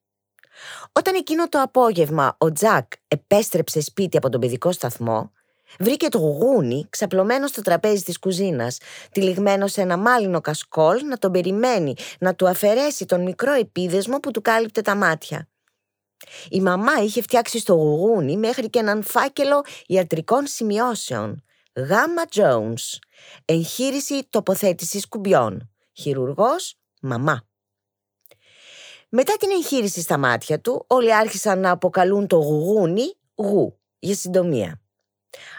Όταν 0.93 1.15
εκείνο 1.15 1.49
το 1.49 1.61
απόγευμα 1.61 2.37
ο 2.39 2.53
Τζακ 2.53 2.93
επέστρεψε 3.09 3.81
σπίτι 3.81 4.17
από 4.17 4.29
τον 4.29 4.41
παιδικό 4.41 4.73
σταθμό, 4.73 5.33
βρήκε 5.79 6.09
το 6.09 6.19
γουγούνι 6.19 6.87
ξαπλωμένο 6.91 7.47
στο 7.47 7.63
τραπέζι 7.63 8.03
της 8.03 8.19
κουζίνας, 8.19 8.79
τυλιγμένο 9.13 9.67
σε 9.67 9.81
ένα 9.81 9.97
μάλινο 9.97 10.41
κασκόλ 10.41 11.01
να 11.05 11.19
τον 11.19 11.33
περιμένει 11.33 11.95
να 12.19 12.35
του 12.35 12.49
αφαιρέσει 12.49 13.05
τον 13.05 13.23
μικρό 13.23 13.53
επίδεσμο 13.53 14.19
που 14.19 14.31
του 14.31 14.43
κάλυπτε 14.43 14.81
τα 14.83 14.95
μάτια. 14.95 15.49
Η 16.49 16.61
μαμά 16.61 16.93
είχε 17.03 17.23
φτιάξει 17.23 17.59
στο 17.59 17.75
γουγούνι 17.75 18.37
μέχρι 18.37 18.71
και 18.71 18.79
έναν 18.79 19.03
φάκελο 19.03 19.65
ιατρικών 19.87 20.47
σημειώσεων. 20.47 21.43
Γάμα 21.75 22.23
Jones. 22.35 22.99
Εγχείρηση 23.45 24.27
τοποθέτησης 24.31 25.09
κουμπιών. 25.09 25.71
Χειρουργός, 25.93 26.75
μαμά. 27.01 27.47
Μετά 29.09 29.37
την 29.39 29.51
εγχείρηση 29.51 30.01
στα 30.01 30.19
μάτια 30.19 30.61
του, 30.61 30.85
όλοι 30.87 31.15
άρχισαν 31.15 31.61
να 31.61 31.71
αποκαλούν 31.71 32.27
το 32.27 32.37
γουγούνι 32.37 33.15
γου, 33.35 33.79
για 33.99 34.15
συντομία. 34.15 34.81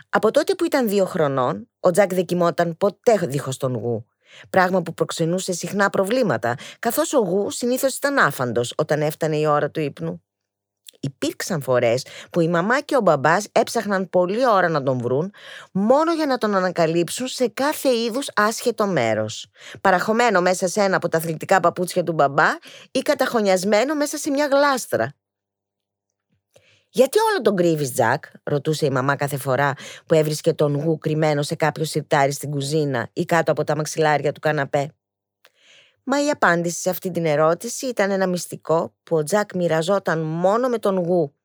Από 0.10 0.32
τότε 0.32 0.56
που 0.56 0.66
ήταν 0.66 0.90
δύο 0.90 1.06
χρονών, 1.06 1.70
ο 1.80 1.92
Τζακ 1.92 2.14
δεν 2.14 2.26
κοιμόταν 2.26 2.78
ποτέ 2.78 3.18
δίχως 3.18 3.58
τον 3.58 3.76
γου. 3.76 4.06
Πράγμα 4.50 4.82
που 4.82 4.94
προξενούσε 4.94 5.54
συχνά 5.54 5.90
προβλήματα, 5.90 6.56
καθώς 6.80 7.14
ο 7.14 7.20
γου 7.20 7.52
συνήθως 7.52 7.96
ήταν 7.96 8.18
άφαντος 8.18 8.74
όταν 8.78 9.02
έφτανε 9.02 9.38
η 9.38 9.46
ώρα 9.46 9.72
του 9.72 9.80
ύπνου. 9.80 10.24
Υπήρξαν 11.00 11.62
φορές 11.62 12.06
που 12.32 12.40
η 12.40 12.48
μαμά 12.48 12.82
και 12.82 12.96
ο 12.96 13.02
μπαμπάς 13.02 13.48
έψαχναν 13.52 14.10
πολλή 14.10 14.48
ώρα 14.48 14.70
να 14.70 14.84
τον 14.84 15.00
βρουν 15.00 15.34
μόνο 15.72 16.14
για 16.14 16.26
να 16.26 16.38
τον 16.38 16.56
ανακαλύψουν 16.56 17.28
σε 17.28 17.48
κάθε 17.48 17.90
είδους 17.90 18.28
άσχετο 18.36 18.88
μέρος. 18.88 19.48
Παραχωμένο 19.82 20.42
μέσα 20.42 20.68
σε 20.68 20.82
ένα 20.82 20.96
από 20.96 21.10
τα 21.10 21.18
αθλητικά 21.18 21.60
παπούτσια 21.60 22.04
του 22.04 22.14
μπαμπά 22.14 22.48
ή 22.92 23.00
καταχωνιασμένο 23.00 23.96
μέσα 23.96 24.18
σε 24.18 24.30
μια 24.30 24.48
γλάστρα. 24.48 25.14
Γιατί 26.92 27.18
όλο 27.20 27.42
τον 27.42 27.56
κρύβεις, 27.56 27.94
Τζακ, 27.94 28.24
ρωτούσε 28.44 28.86
η 28.86 28.90
μαμά 28.90 29.16
κάθε 29.16 29.38
φορά 29.38 29.74
που 30.06 30.14
έβρισκε 30.14 30.54
τον 30.54 30.76
γου 30.76 30.98
κρυμμένο 30.98 31.42
σε 31.42 31.56
κάποιο 31.56 31.84
σιρτάρι 31.84 32.32
στην 32.32 32.52
κουζίνα 32.52 33.10
ή 33.14 33.26
κάτω 33.26 33.52
από 33.52 33.64
τα 33.64 33.76
μαξιλάρια 33.76 34.32
του 34.32 34.40
καναπέ. 34.40 34.94
Μα 36.12 36.26
η 36.26 36.30
απάντηση 36.30 36.82
σε 36.82 36.90
αυτή 36.90 37.12
την 37.12 37.26
ερώτηση 37.26 37.86
ήταν 37.86 38.12
ένα 38.12 38.28
μυστικό 38.28 38.94
που 39.04 39.16
ο 39.16 39.24
Τζακ 39.24 39.56
μοιραζόταν 39.56 40.20
μόνο 40.20 40.70
με 40.70 40.80
τον 40.80 40.98
γου. 40.98 41.36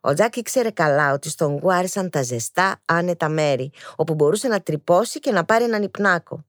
Ο 0.00 0.14
Τζακ 0.14 0.36
ήξερε 0.36 0.70
καλά 0.70 1.12
ότι 1.12 1.28
στον 1.28 1.58
γου 1.58 1.72
άρεσαν 1.72 2.10
τα 2.10 2.22
ζεστά, 2.22 2.82
άνετα 2.84 3.28
μέρη, 3.28 3.72
όπου 3.96 4.14
μπορούσε 4.14 4.48
να 4.48 4.60
τρυπώσει 4.60 5.20
και 5.20 5.32
να 5.32 5.44
πάρει 5.44 5.64
έναν 5.64 5.82
υπνάκο. 5.82 6.44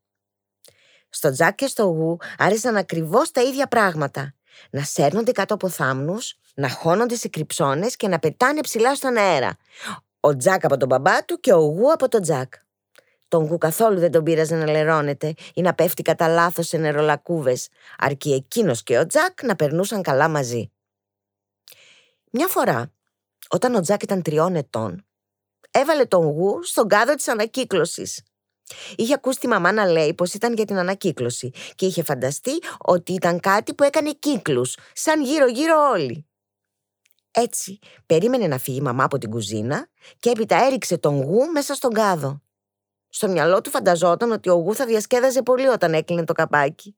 Στο 1.10 1.32
Τζακ 1.32 1.56
και 1.56 1.68
στο 1.68 1.84
γου 1.84 2.18
άρεσαν 2.38 2.78
ακριβώς 2.78 3.32
τα 3.32 3.42
ίδια 3.42 3.68
πράγματα. 3.68 4.34
Να 4.70 4.84
σέρνονται 4.84 5.32
κάτω 5.32 5.54
από 5.54 5.70
θάμνους, 5.70 6.38
να 6.56 6.70
χώνονται 6.70 7.16
σε 7.16 7.28
κρυψώνες 7.28 7.96
και 7.96 8.08
να 8.08 8.20
πετάνε 8.20 8.62
ψηλά 8.62 8.96
στον 8.96 9.18
αέρα. 9.18 9.58
Ο 10.20 10.36
Τζακ 10.36 10.66
από 10.66 10.78
τον 10.78 10.88
μπαμπά 10.88 11.26
του 11.26 11.40
και 11.40 11.54
ο 11.54 11.60
γου 11.60 11.92
από 11.92 12.08
τον 12.08 12.22
Τζακ. 12.22 12.54
Τον 13.30 13.46
γου 13.46 13.58
καθόλου 13.58 14.00
δεν 14.00 14.12
τον 14.12 14.24
πείραζε 14.24 14.56
να 14.56 14.72
λερώνεται 14.72 15.34
ή 15.54 15.62
να 15.62 15.74
πέφτει 15.74 16.02
κατά 16.02 16.28
λάθος 16.28 16.68
σε 16.68 16.78
νερολακκούβες, 16.78 17.68
αρκεί 17.98 18.34
εκείνος 18.34 18.84
και 18.84 18.98
ο 18.98 19.06
Τζακ 19.06 19.44
να 19.44 19.56
περνούσαν 19.56 20.02
καλά 20.02 20.28
μαζί. 20.28 20.72
Μια 22.32 22.48
φορά, 22.48 22.94
όταν 23.50 23.76
ο 23.76 23.82
Τζακ 23.82 24.04
ήταν 24.04 24.22
τριών 24.22 24.56
ετών, 24.56 25.06
έβαλε 25.72 26.06
τον 26.06 26.26
γου 26.26 26.64
στον 26.64 26.88
κάδο 26.88 27.16
της 27.16 27.28
ανακύκλωσης. 27.28 28.24
Είχε 28.96 29.14
ακούσει 29.14 29.40
τη 29.40 29.48
μαμά 29.48 29.72
να 29.72 29.86
λέει 29.86 30.14
πως 30.14 30.34
ήταν 30.34 30.54
για 30.54 30.66
την 30.66 30.78
ανακύκλωση 30.78 31.52
και 31.76 31.86
είχε 31.86 32.04
φανταστεί 32.04 32.52
ότι 32.78 33.14
ήταν 33.14 33.40
κάτι 33.40 33.74
που 33.74 33.84
έκανε 33.84 34.12
κύκλους, 34.12 34.78
σαν 34.94 35.24
γύρω-γύρω 35.24 35.90
όλοι. 35.92 36.28
Έτσι, 37.32 37.80
περίμενε 38.06 38.48
να 38.48 38.58
φύγει 38.58 38.78
η 38.78 38.82
μαμά 38.82 39.04
από 39.04 39.18
την 39.18 39.30
κουζίνα 39.30 39.88
και 40.20 40.30
έπειτα 40.30 40.66
έριξε 40.66 40.98
τον 40.98 41.22
γου 41.22 41.52
μέσα 41.52 41.74
στον 41.74 41.94
κάδο. 41.94 42.42
Στο 43.10 43.28
μυαλό 43.28 43.62
του 43.62 43.70
φανταζόταν 43.70 44.32
ότι 44.32 44.50
ο 44.50 44.54
γου 44.54 44.76
θα 44.76 44.86
διασκέδαζε 44.86 45.42
πολύ 45.42 45.68
όταν 45.68 45.94
έκλεινε 45.94 46.24
το 46.24 46.34
καπάκι. 46.34 46.96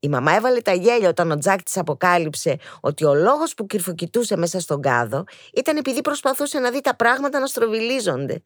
Η 0.00 0.08
μαμά 0.08 0.32
έβαλε 0.32 0.60
τα 0.60 0.72
γέλια 0.72 1.08
όταν 1.08 1.30
ο 1.30 1.38
Τζακ 1.38 1.62
της 1.62 1.76
αποκάλυψε 1.76 2.58
ότι 2.80 3.04
ο 3.04 3.14
λόγος 3.14 3.54
που 3.54 3.66
κυρφοκοιτούσε 3.66 4.36
μέσα 4.36 4.60
στον 4.60 4.80
κάδο 4.80 5.24
ήταν 5.52 5.76
επειδή 5.76 6.00
προσπαθούσε 6.00 6.58
να 6.58 6.70
δει 6.70 6.80
τα 6.80 6.96
πράγματα 6.96 7.38
να 7.38 7.46
στροβιλίζονται. 7.46 8.40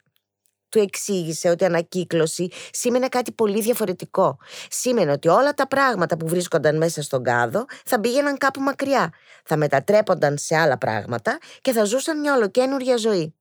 Του 0.69 0.79
εξήγησε 0.79 1.49
ότι 1.49 1.65
ανακύκλωση 1.65 2.49
σήμαινε 2.71 3.07
κάτι 3.07 3.31
πολύ 3.31 3.61
διαφορετικό. 3.61 4.37
Σήμαινε 4.69 5.11
ότι 5.11 5.27
όλα 5.27 5.53
τα 5.53 5.67
πράγματα 5.67 6.17
που 6.17 6.27
βρίσκονταν 6.27 6.77
μέσα 6.77 7.01
στον 7.01 7.23
κάδο 7.23 7.65
θα 7.85 7.99
πήγαιναν 7.99 8.37
κάπου 8.37 8.61
μακριά, 8.61 9.13
θα 9.45 9.57
μετατρέπονταν 9.57 10.37
σε 10.37 10.55
άλλα 10.57 10.77
πράγματα 10.77 11.37
και 11.61 11.71
θα 11.71 11.83
ζούσαν 11.83 12.19
μια 12.19 12.35
ολοκένουργια 12.35 12.97
ζωή. 12.97 13.35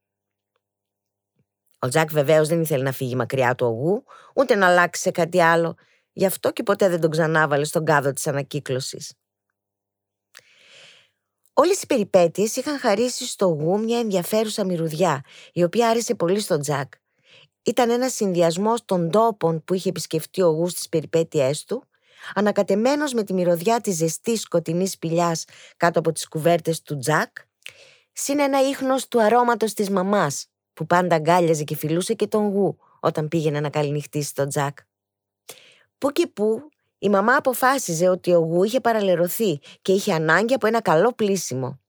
Ο 1.83 1.89
Τζακ 1.89 2.11
βεβαίως 2.11 2.49
δεν 2.49 2.61
ήθελε 2.61 2.83
να 2.83 2.93
φύγει 2.93 3.15
μακριά 3.15 3.55
του 3.55 3.67
ογού, 3.67 4.05
ούτε 4.35 4.55
να 4.55 4.67
αλλάξει 4.67 5.01
σε 5.03 5.11
κάτι 5.11 5.43
άλλο. 5.43 5.75
Γι' 6.13 6.27
αυτό 6.27 6.53
και 6.53 6.63
ποτέ 6.63 6.89
δεν 6.89 7.01
τον 7.01 7.11
ξανάβαλε 7.11 7.65
στον 7.65 7.85
κάδο 7.85 8.13
της 8.13 8.27
ανακύκλωσης. 8.27 9.15
Όλες 11.53 11.83
οι 11.83 11.87
περιπέτειες 11.87 12.57
είχαν 12.57 12.79
χαρίσει 12.79 13.27
στο 13.27 13.47
γου 13.47 13.81
μια 13.81 13.99
ενδιαφέρουσα 13.99 14.65
μυρουδιά, 14.65 15.25
η 15.53 15.63
οποία 15.63 15.89
άρεσε 15.89 16.15
πολύ 16.15 16.41
στον 16.41 16.61
Τζακ. 16.61 16.93
Ήταν 17.63 17.91
ένας 17.91 18.13
συνδυασμός 18.15 18.85
των 18.85 19.11
τόπων 19.11 19.65
που 19.65 19.75
είχε 19.75 19.89
επισκεφτεί 19.89 20.43
ο 20.43 20.49
γου 20.49 20.69
στις 20.69 20.89
περιπέτειές 20.89 21.65
του, 21.65 21.89
ανακατεμένος 22.35 23.13
με 23.13 23.23
τη 23.23 23.33
μυρωδιά 23.33 23.81
της 23.81 23.97
ζεστής 23.97 24.41
σκοτεινής 24.41 24.91
σπηλιάς 24.91 25.45
κάτω 25.77 25.99
από 25.99 26.13
τις 26.13 26.29
κουβέρτες 26.29 26.83
του 26.83 26.99
Τζακ, 26.99 27.37
συν 28.13 28.39
ένα 28.41 28.69
ίχνος 28.69 29.09
του 29.09 29.23
αρώματος 29.23 29.73
της 29.73 29.91
μαμάς, 29.91 30.50
που 30.81 30.87
πάντα 30.87 31.15
αγκάλιαζε 31.15 31.65
και 31.65 31.77
φιλούσε 31.77 32.15
και 32.15 32.27
τον 32.27 32.49
γου 32.49 32.77
όταν 33.01 33.29
πήγαινε 33.29 33.61
να 33.61 33.71
καληνυχτήσει 33.71 34.35
τον 34.35 34.49
Τζακ. 34.49 34.79
Πού 35.99 36.11
και 36.11 36.27
πού 36.27 36.69
η 36.99 37.09
μαμά 37.09 37.37
αποφάσιζε 37.37 38.09
ότι 38.09 38.33
ο 38.33 38.39
γου 38.39 38.65
είχε 38.65 38.81
παραλερωθεί 38.81 39.61
και 39.83 39.93
είχε 39.93 40.13
ανάγκη 40.13 40.55
από 40.55 40.67
ένα 40.67 40.81
καλό 40.81 41.13
πλήσιμο. 41.13 41.81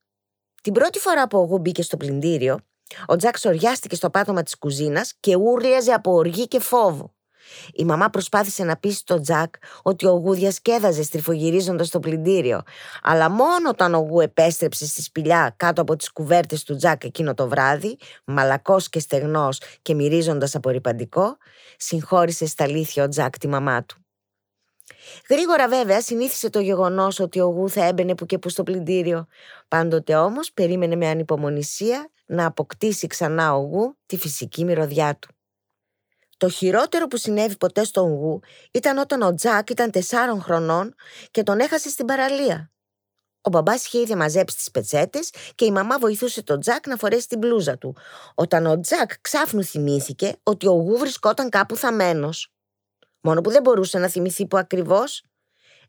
Την 0.63 0.73
πρώτη 0.73 0.99
φορά 0.99 1.27
που 1.27 1.38
ο 1.39 1.43
γου 1.43 1.58
μπήκε 1.58 1.82
στο 1.82 1.97
πλυντήριο, 1.97 2.60
ο 3.06 3.15
Τζακ 3.15 3.38
σοριάστηκε 3.38 3.95
στο 3.95 4.10
πάτωμα 4.10 4.43
της 4.43 4.58
κουζίνας 4.58 5.13
και 5.19 5.36
ούρλιαζε 5.36 5.93
από 5.93 6.12
οργή 6.12 6.47
και 6.47 6.60
φόβο. 6.60 7.13
Η 7.73 7.85
μαμά 7.85 8.09
προσπάθησε 8.09 8.63
να 8.63 8.77
πείσει 8.77 9.05
τον 9.05 9.21
Τζακ 9.21 9.55
ότι 9.81 10.05
ο 10.05 10.11
Γου 10.11 10.33
διασκέδαζε 10.33 11.03
στριφογυρίζοντας 11.03 11.89
το 11.89 11.99
πλυντήριο, 11.99 12.61
αλλά 13.01 13.29
μόνο 13.29 13.69
όταν 13.69 13.93
ο 13.93 13.99
Γου 13.99 14.19
επέστρεψε 14.19 14.85
στη 14.85 15.01
σπηλιά 15.01 15.53
κάτω 15.57 15.81
από 15.81 15.95
τις 15.95 16.11
κουβέρτες 16.11 16.63
του 16.63 16.75
Τζακ 16.75 17.03
εκείνο 17.03 17.33
το 17.33 17.47
βράδυ, 17.47 17.97
μαλακός 18.25 18.89
και 18.89 18.99
στεγνός 18.99 19.61
και 19.81 19.93
μυρίζοντας 19.93 20.55
απορριπαντικό, 20.55 21.37
συγχώρησε 21.77 22.45
στα 22.45 22.63
αλήθεια 22.63 23.03
ο 23.03 23.07
Τζακ 23.07 23.37
τη 23.37 23.47
μαμά 23.47 23.83
του. 23.83 23.95
Γρήγορα 25.29 25.67
βέβαια 25.67 26.01
συνήθισε 26.01 26.49
το 26.49 26.59
γεγονός 26.59 27.19
ότι 27.19 27.39
ο 27.39 27.45
Γου 27.45 27.69
θα 27.69 27.85
έμπαινε 27.85 28.15
που 28.15 28.25
και 28.25 28.37
που 28.37 28.49
στο 28.49 28.63
πλυντήριο. 28.63 29.27
Πάντοτε 29.67 30.15
όμως 30.15 30.51
περίμενε 30.51 30.95
με 30.95 31.07
ανυπομονησία 31.07 32.09
να 32.25 32.45
αποκτήσει 32.45 33.07
ξανά 33.07 33.55
ο 33.55 33.59
Γου 33.59 33.97
τη 34.05 34.17
φυσική 34.17 34.63
μυρωδιά 34.63 35.15
του. 35.15 35.29
Το 36.41 36.49
χειρότερο 36.49 37.08
που 37.08 37.17
συνέβη 37.17 37.58
ποτέ 37.58 37.84
στον 37.84 38.13
Γου 38.13 38.39
ήταν 38.71 38.97
όταν 38.97 39.21
ο 39.21 39.34
Τζακ 39.34 39.69
ήταν 39.69 39.91
τεσσάρων 39.91 40.41
χρονών 40.41 40.95
και 41.32 41.43
τον 41.43 41.60
έχασε 41.60 41.89
στην 41.89 42.06
παραλία. 42.06 42.71
Ο 43.41 43.49
μπαμπάς 43.49 43.86
είχε 43.86 43.99
ήδη 43.99 44.15
μαζέψει 44.15 44.56
τις 44.56 44.71
πετσέτες 44.71 45.34
και 45.56 45.65
η 45.65 45.71
μαμά 45.71 45.97
βοηθούσε 45.99 46.43
τον 46.43 46.60
Τζακ 46.60 46.88
να 46.88 46.95
φορέσει 46.95 47.27
την 47.27 47.38
μπλούζα 47.38 47.77
του, 47.77 47.95
όταν 48.36 48.65
ο 48.65 48.80
Τζακ 48.80 49.21
ξάφνου 49.21 49.63
θυμήθηκε 49.63 50.36
ότι 50.43 50.67
ο 50.67 50.71
Γου 50.71 50.97
βρισκόταν 50.97 51.49
κάπου 51.49 51.75
θαμένος. 51.75 52.54
Μόνο 53.21 53.41
που 53.41 53.49
δεν 53.49 53.62
μπορούσε 53.62 53.99
να 53.99 54.08
θυμηθεί 54.08 54.47
που 54.47 54.58
ακριβώς. 54.58 55.23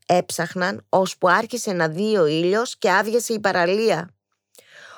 Έψαχναν 0.06 0.86
ώσπου 0.88 1.28
άρχισε 1.28 1.72
να 1.72 1.88
δει 1.88 2.16
ο 2.16 2.26
ήλιος 2.26 2.78
και 2.78 2.90
άδειασε 2.90 3.32
η 3.32 3.40
παραλία. 3.40 4.14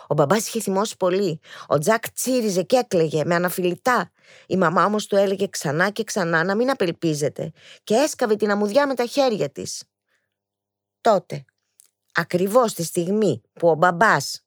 Ο 0.07 0.15
μπαμπάς 0.15 0.47
είχε 0.47 0.61
θυμώσει 0.61 0.97
πολύ. 0.97 1.41
Ο 1.67 1.79
Τζακ 1.79 2.11
τσίριζε 2.11 2.63
και 2.63 2.77
έκλαιγε 2.77 3.25
με 3.25 3.35
αναφιλητά. 3.35 4.11
Η 4.47 4.57
μαμά 4.57 4.85
όμως 4.85 5.07
του 5.07 5.17
έλεγε 5.17 5.47
ξανά 5.49 5.91
και 5.91 6.05
ξανά 6.05 6.45
να 6.45 6.55
μην 6.55 6.71
απελπίζεται 6.71 7.53
και 7.85 7.95
έσκαβε 7.95 8.37
την 8.37 8.51
αμμουδιά 8.51 8.87
με 8.87 8.95
τα 8.95 9.07
χέρια 9.07 9.51
της. 9.51 9.83
Τότε, 11.01 11.45
ακριβώς 12.13 12.73
τη 12.73 12.85
στιγμή 12.85 13.43
που 13.53 13.69
ο 13.69 13.75
μπαμπάς 13.75 14.45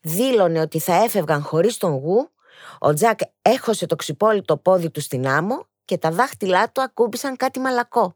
δήλωνε 0.00 0.60
ότι 0.60 0.78
θα 0.78 0.94
έφευγαν 0.94 1.42
χωρίς 1.42 1.76
τον 1.76 1.92
γου, 1.92 2.30
ο 2.78 2.94
Τζακ 2.94 3.18
έχωσε 3.42 3.86
το 3.86 3.96
ξυπόλυτο 3.96 4.56
πόδι 4.56 4.90
του 4.90 5.00
στην 5.00 5.26
άμμο 5.26 5.66
και 5.84 5.98
τα 5.98 6.10
δάχτυλά 6.10 6.72
του 6.72 6.82
ακούμπησαν 6.82 7.36
κάτι 7.36 7.58
μαλακό. 7.60 8.14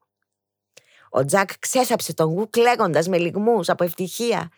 Ο 1.13 1.25
Τζακ 1.25 1.59
ξέσαψε 1.59 2.15
τον 2.15 2.33
Γου 2.33 2.51
κλαίγοντας 2.51 3.09
με 3.09 3.19
λιγμούς 3.19 3.69
από 3.69 3.85
ευτυχία 3.85 4.49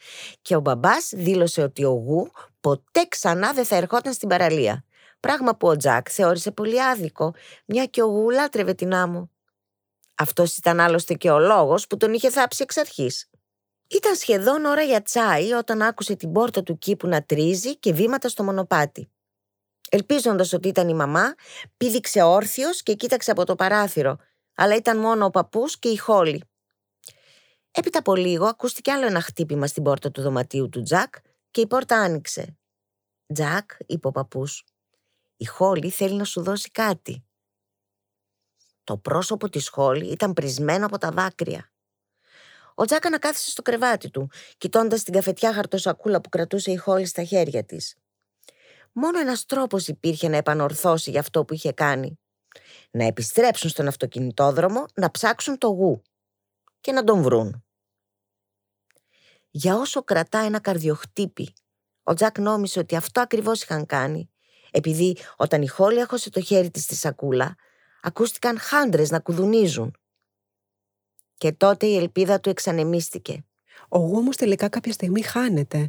και 0.42 0.56
ο 0.56 0.60
μπαμπάς 0.60 1.10
δήλωσε 1.14 1.62
ότι 1.62 1.84
ο 1.84 1.90
Γου 1.90 2.30
ποτέ 2.60 3.06
ξανά 3.08 3.52
δεν 3.52 3.64
θα 3.64 3.76
ερχόταν 3.76 4.12
στην 4.12 4.28
παραλία. 4.28 4.84
Πράγμα 5.20 5.56
που 5.56 5.68
ο 5.68 5.76
Τζακ 5.76 6.06
θεώρησε 6.10 6.50
πολύ 6.50 6.82
άδικο, 6.82 7.34
μια 7.66 7.84
και 7.86 8.02
ο 8.02 8.06
Γου 8.06 8.30
λάτρευε 8.30 8.74
την 8.74 8.94
άμμο. 8.94 9.30
Αυτός 10.14 10.56
ήταν 10.56 10.80
άλλωστε 10.80 11.14
και 11.14 11.30
ο 11.30 11.38
λόγος 11.38 11.86
που 11.86 11.96
τον 11.96 12.12
είχε 12.12 12.30
θάψει 12.30 12.62
εξ 12.62 12.76
αρχής. 12.76 13.30
Ήταν 13.88 14.14
σχεδόν 14.14 14.64
ώρα 14.64 14.82
για 14.82 15.02
τσάι 15.02 15.52
όταν 15.52 15.82
άκουσε 15.82 16.16
την 16.16 16.32
πόρτα 16.32 16.62
του 16.62 16.78
κήπου 16.78 17.06
να 17.06 17.22
τρίζει 17.22 17.76
και 17.76 17.92
βήματα 17.92 18.28
στο 18.28 18.42
μονοπάτι. 18.42 19.10
Ελπίζοντας 19.90 20.52
ότι 20.52 20.68
ήταν 20.68 20.88
η 20.88 20.94
μαμά, 20.94 21.34
πήδηξε 21.76 22.22
όρθιος 22.22 22.82
και 22.82 22.94
κοίταξε 22.94 23.30
από 23.30 23.44
το 23.44 23.54
παράθυρο, 23.54 24.16
αλλά 24.54 24.76
ήταν 24.76 24.98
μόνο 24.98 25.24
ο 25.24 25.30
παππούς 25.30 25.78
και 25.78 25.88
η 25.88 25.96
Χόλη. 25.96 26.44
Έπειτα 27.70 27.98
από 27.98 28.14
λίγο 28.14 28.46
ακούστηκε 28.46 28.92
άλλο 28.92 29.06
ένα 29.06 29.20
χτύπημα 29.20 29.66
στην 29.66 29.82
πόρτα 29.82 30.10
του 30.10 30.22
δωματίου 30.22 30.68
του 30.68 30.82
Τζακ 30.82 31.14
και 31.50 31.60
η 31.60 31.66
πόρτα 31.66 31.96
άνοιξε. 31.96 32.56
Τζακ, 33.34 33.70
είπε 33.86 34.06
ο 34.06 34.10
παππούς, 34.10 34.64
η 35.36 35.44
Χόλη 35.44 35.90
θέλει 35.90 36.14
να 36.14 36.24
σου 36.24 36.42
δώσει 36.42 36.70
κάτι. 36.70 37.24
Το 38.84 38.96
πρόσωπο 38.96 39.48
της 39.48 39.68
Χόλη 39.68 40.06
ήταν 40.06 40.32
πρισμένο 40.32 40.86
από 40.86 40.98
τα 40.98 41.10
δάκρυα. 41.10 41.72
Ο 42.74 42.84
Τζακ 42.84 43.06
ανακάθισε 43.06 43.50
στο 43.50 43.62
κρεβάτι 43.62 44.10
του, 44.10 44.30
κοιτώντας 44.58 45.02
την 45.02 45.12
καφετιά 45.12 45.52
χαρτοσακούλα 45.52 46.20
που 46.20 46.28
κρατούσε 46.28 46.70
η 46.70 46.76
Χόλη 46.76 47.06
στα 47.06 47.24
χέρια 47.24 47.64
της. 47.64 47.96
Μόνο 48.92 49.18
ένας 49.18 49.44
τρόπος 49.44 49.88
υπήρχε 49.88 50.28
να 50.28 50.36
επανορθώσει 50.36 51.10
για 51.10 51.20
αυτό 51.20 51.44
που 51.44 51.54
είχε 51.54 51.72
κάνει 51.72 52.20
να 52.92 53.04
επιστρέψουν 53.04 53.70
στον 53.70 53.86
αυτοκινητόδρομο 53.88 54.86
να 54.94 55.10
ψάξουν 55.10 55.58
το 55.58 55.68
γου 55.68 56.02
και 56.80 56.92
να 56.92 57.04
τον 57.04 57.22
βρουν. 57.22 57.64
Για 59.50 59.76
όσο 59.76 60.02
κρατά 60.02 60.38
ένα 60.38 60.60
καρδιοχτύπη, 60.60 61.52
ο 62.02 62.14
Τζακ 62.14 62.38
νόμισε 62.38 62.78
ότι 62.78 62.96
αυτό 62.96 63.20
ακριβώς 63.20 63.62
είχαν 63.62 63.86
κάνει, 63.86 64.30
επειδή 64.70 65.16
όταν 65.36 65.62
η 65.62 65.66
Χόλη 65.66 65.98
έχωσε 65.98 66.30
το 66.30 66.40
χέρι 66.40 66.70
της 66.70 66.82
στη 66.82 66.94
σακούλα, 66.94 67.56
ακούστηκαν 68.02 68.58
χάντρες 68.58 69.10
να 69.10 69.20
κουδουνίζουν. 69.20 69.96
Και 71.34 71.52
τότε 71.52 71.86
η 71.86 71.96
ελπίδα 71.96 72.40
του 72.40 72.48
εξανεμίστηκε. 72.48 73.44
Ο 73.88 73.98
Γου 73.98 74.16
όμως 74.16 74.36
τελικά 74.36 74.68
κάποια 74.68 74.92
στιγμή 74.92 75.22
χάνεται. 75.22 75.88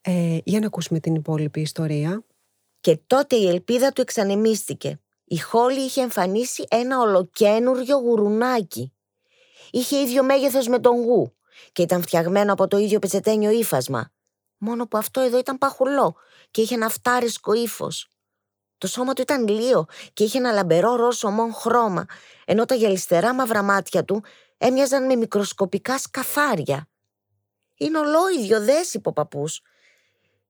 Ε, 0.00 0.38
για 0.44 0.60
να 0.60 0.66
ακούσουμε 0.66 1.00
την 1.00 1.14
υπόλοιπη 1.14 1.60
ιστορία. 1.60 2.24
Και 2.80 2.96
τότε 2.96 3.36
η 3.36 3.48
ελπίδα 3.48 3.92
του 3.92 4.00
εξανεμίστηκε. 4.00 4.98
Η 5.24 5.38
Χόλη 5.38 5.80
είχε 5.80 6.00
εμφανίσει 6.00 6.64
ένα 6.68 7.00
ολοκένουργιο 7.00 7.96
γουρουνάκι. 7.96 8.92
Είχε 9.70 10.00
ίδιο 10.00 10.22
μέγεθος 10.22 10.68
με 10.68 10.78
τον 10.78 11.02
Γου 11.02 11.36
και 11.72 11.82
ήταν 11.82 12.02
φτιαγμένο 12.02 12.52
από 12.52 12.68
το 12.68 12.76
ίδιο 12.76 12.98
πετσετένιο 12.98 13.50
ύφασμα. 13.50 14.12
Μόνο 14.58 14.86
που 14.86 14.98
αυτό 14.98 15.20
εδώ 15.20 15.38
ήταν 15.38 15.58
παχουλό 15.58 16.14
και 16.50 16.60
είχε 16.60 16.74
ένα 16.74 16.88
φτάρισκο 16.88 17.52
ύφος. 17.52 18.08
Το 18.78 18.86
σώμα 18.86 19.12
του 19.12 19.22
ήταν 19.22 19.48
λίο 19.48 19.84
και 20.12 20.24
είχε 20.24 20.38
ένα 20.38 20.52
λαμπερό 20.52 20.94
ροζ 20.94 21.24
ομόν 21.24 21.52
χρώμα, 21.52 22.04
ενώ 22.44 22.64
τα 22.64 22.74
γυαλιστερά 22.74 23.34
μαύρα 23.34 23.62
μάτια 23.62 24.04
του 24.04 24.24
έμοιαζαν 24.58 25.06
με 25.06 25.14
μικροσκοπικά 25.14 25.98
σκαθάρια. 25.98 26.88
Είναι 27.76 27.98
ολόιδιο, 27.98 28.60
δες, 28.60 28.94
είπε 28.94 29.08
ο 29.08 29.12
παππούς. 29.12 29.62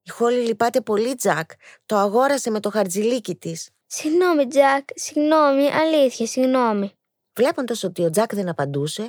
Η 0.03 0.11
Χόλη 0.11 0.47
λυπάται 0.47 0.81
πολύ, 0.81 1.15
Τζακ. 1.15 1.51
Το 1.87 1.97
αγόρασε 1.97 2.51
με 2.51 2.61
το 2.61 2.71
χαρτζιλίκι 2.71 3.35
της. 3.35 3.71
Συγγνώμη, 3.97 4.47
Τζακ, 4.47 4.89
συγγνώμη, 4.95 5.71
αλήθεια, 5.71 6.27
συγγνώμη. 6.27 6.93
Βλέποντας 7.37 7.83
ότι 7.83 8.05
ο 8.05 8.11
Τζακ 8.11 8.35
δεν 8.35 8.49
απαντούσε, 8.49 9.09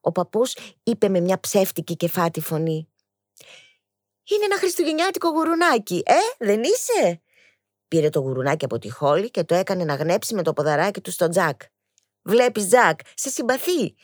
ο 0.00 0.12
παππούς 0.12 0.56
είπε 0.82 1.08
με 1.08 1.20
μια 1.20 1.40
ψεύτικη 1.40 1.96
κεφάτη 1.96 2.40
φωνή. 2.40 2.88
Είναι 4.24 4.44
ένα 4.44 4.58
χριστουγεννιάτικο 4.58 5.28
γουρουνάκι, 5.28 6.02
ε, 6.04 6.44
δεν 6.44 6.62
είσαι; 6.62 7.22
Πήρε 7.88 8.08
το 8.08 8.20
γουρουνάκι 8.20 8.64
από 8.64 8.78
τη 8.78 8.90
Χόλη 8.90 9.30
και 9.30 9.44
το 9.44 9.54
έκανε 9.54 9.84
να 9.84 9.94
γνέψει 9.94 10.34
με 10.34 10.42
το 10.42 10.52
ποδαράκι 10.52 11.00
του 11.00 11.10
στο 11.10 11.28
Τζακ. 11.28 11.60
Βλέπεις, 12.22 12.66
Τζακ, 12.66 13.00
σε 13.14 13.28
συμπαθεί. 13.28 13.94